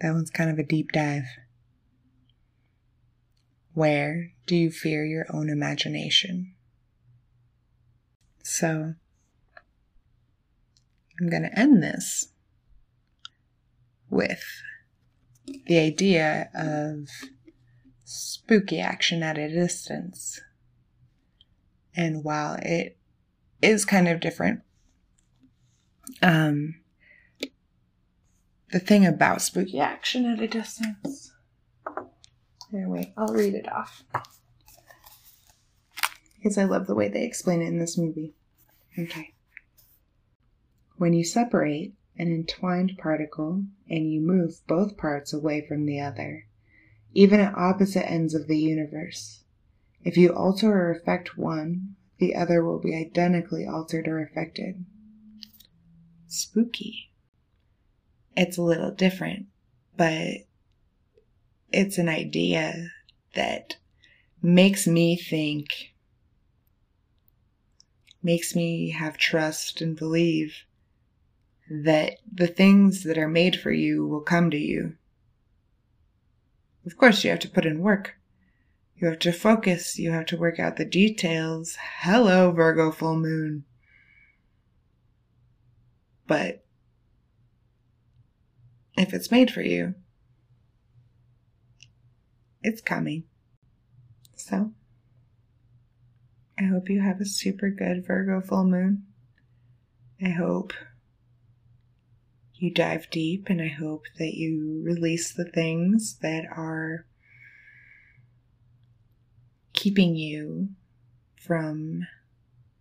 That 0.00 0.12
one's 0.12 0.30
kind 0.30 0.50
of 0.50 0.58
a 0.58 0.62
deep 0.62 0.92
dive. 0.92 1.24
Where 3.74 4.32
do 4.46 4.56
you 4.56 4.70
fear 4.70 5.04
your 5.04 5.26
own 5.32 5.48
imagination? 5.48 6.54
So, 8.42 8.94
I'm 11.20 11.28
going 11.28 11.42
to 11.42 11.58
end 11.58 11.82
this 11.82 12.28
with 14.10 14.42
the 15.66 15.78
idea 15.78 16.48
of 16.54 17.08
spooky 18.04 18.80
action 18.80 19.22
at 19.22 19.38
a 19.38 19.48
distance. 19.48 20.40
And 21.94 22.22
while 22.22 22.58
it 22.62 22.97
is 23.60 23.84
kind 23.84 24.08
of 24.08 24.20
different, 24.20 24.60
um, 26.22 26.76
the 28.70 28.78
thing 28.78 29.06
about 29.06 29.42
spooky 29.42 29.80
action 29.80 30.26
at 30.26 30.40
a 30.40 30.48
distance. 30.48 31.32
Wait, 32.70 33.12
I'll 33.16 33.32
read 33.32 33.54
it 33.54 33.70
off. 33.72 34.04
Because 36.36 36.58
I 36.58 36.64
love 36.64 36.86
the 36.86 36.94
way 36.94 37.08
they 37.08 37.24
explain 37.24 37.62
it 37.62 37.68
in 37.68 37.78
this 37.78 37.96
movie. 37.96 38.34
Okay. 38.98 39.34
When 40.96 41.12
you 41.12 41.24
separate 41.24 41.94
an 42.18 42.28
entwined 42.28 42.98
particle 42.98 43.64
and 43.88 44.12
you 44.12 44.20
move 44.20 44.60
both 44.66 44.96
parts 44.96 45.32
away 45.32 45.64
from 45.66 45.86
the 45.86 46.00
other, 46.00 46.46
even 47.14 47.40
at 47.40 47.54
opposite 47.54 48.10
ends 48.10 48.34
of 48.34 48.48
the 48.48 48.58
universe. 48.58 49.44
If 50.04 50.16
you 50.16 50.30
alter 50.30 50.72
or 50.72 50.90
affect 50.90 51.38
one, 51.38 51.96
the 52.18 52.34
other 52.34 52.64
will 52.64 52.78
be 52.78 52.94
identically 52.94 53.66
altered 53.66 54.08
or 54.08 54.20
affected. 54.20 54.84
Spooky. 56.26 57.10
It's 58.36 58.58
a 58.58 58.62
little 58.62 58.90
different, 58.90 59.46
but 59.96 60.46
it's 61.72 61.98
an 61.98 62.08
idea 62.08 62.92
that 63.34 63.76
makes 64.42 64.86
me 64.86 65.16
think, 65.16 65.92
makes 68.22 68.54
me 68.54 68.90
have 68.90 69.16
trust 69.16 69.80
and 69.80 69.96
believe 69.96 70.64
that 71.70 72.18
the 72.32 72.46
things 72.46 73.02
that 73.04 73.18
are 73.18 73.28
made 73.28 73.56
for 73.56 73.70
you 73.70 74.06
will 74.06 74.20
come 74.20 74.50
to 74.50 74.56
you. 74.58 74.94
Of 76.86 76.96
course, 76.96 77.22
you 77.22 77.30
have 77.30 77.40
to 77.40 77.50
put 77.50 77.66
in 77.66 77.80
work. 77.80 78.17
You 78.98 79.08
have 79.08 79.20
to 79.20 79.32
focus. 79.32 79.96
You 79.96 80.10
have 80.10 80.26
to 80.26 80.36
work 80.36 80.58
out 80.58 80.76
the 80.76 80.84
details. 80.84 81.76
Hello, 82.00 82.50
Virgo 82.50 82.90
full 82.90 83.16
moon. 83.16 83.64
But 86.26 86.64
if 88.96 89.14
it's 89.14 89.30
made 89.30 89.52
for 89.52 89.62
you, 89.62 89.94
it's 92.60 92.80
coming. 92.80 93.24
So, 94.34 94.72
I 96.58 96.64
hope 96.64 96.90
you 96.90 97.00
have 97.00 97.20
a 97.20 97.24
super 97.24 97.70
good 97.70 98.04
Virgo 98.04 98.40
full 98.40 98.64
moon. 98.64 99.04
I 100.20 100.30
hope 100.30 100.72
you 102.54 102.74
dive 102.74 103.08
deep, 103.10 103.48
and 103.48 103.62
I 103.62 103.68
hope 103.68 104.06
that 104.18 104.34
you 104.34 104.82
release 104.84 105.32
the 105.32 105.44
things 105.44 106.18
that 106.20 106.44
are 106.50 107.06
keeping 109.78 110.16
you 110.16 110.68
from 111.40 112.04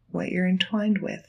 what 0.09 0.29
you're 0.29 0.47
entwined 0.47 0.97
with. 0.97 1.23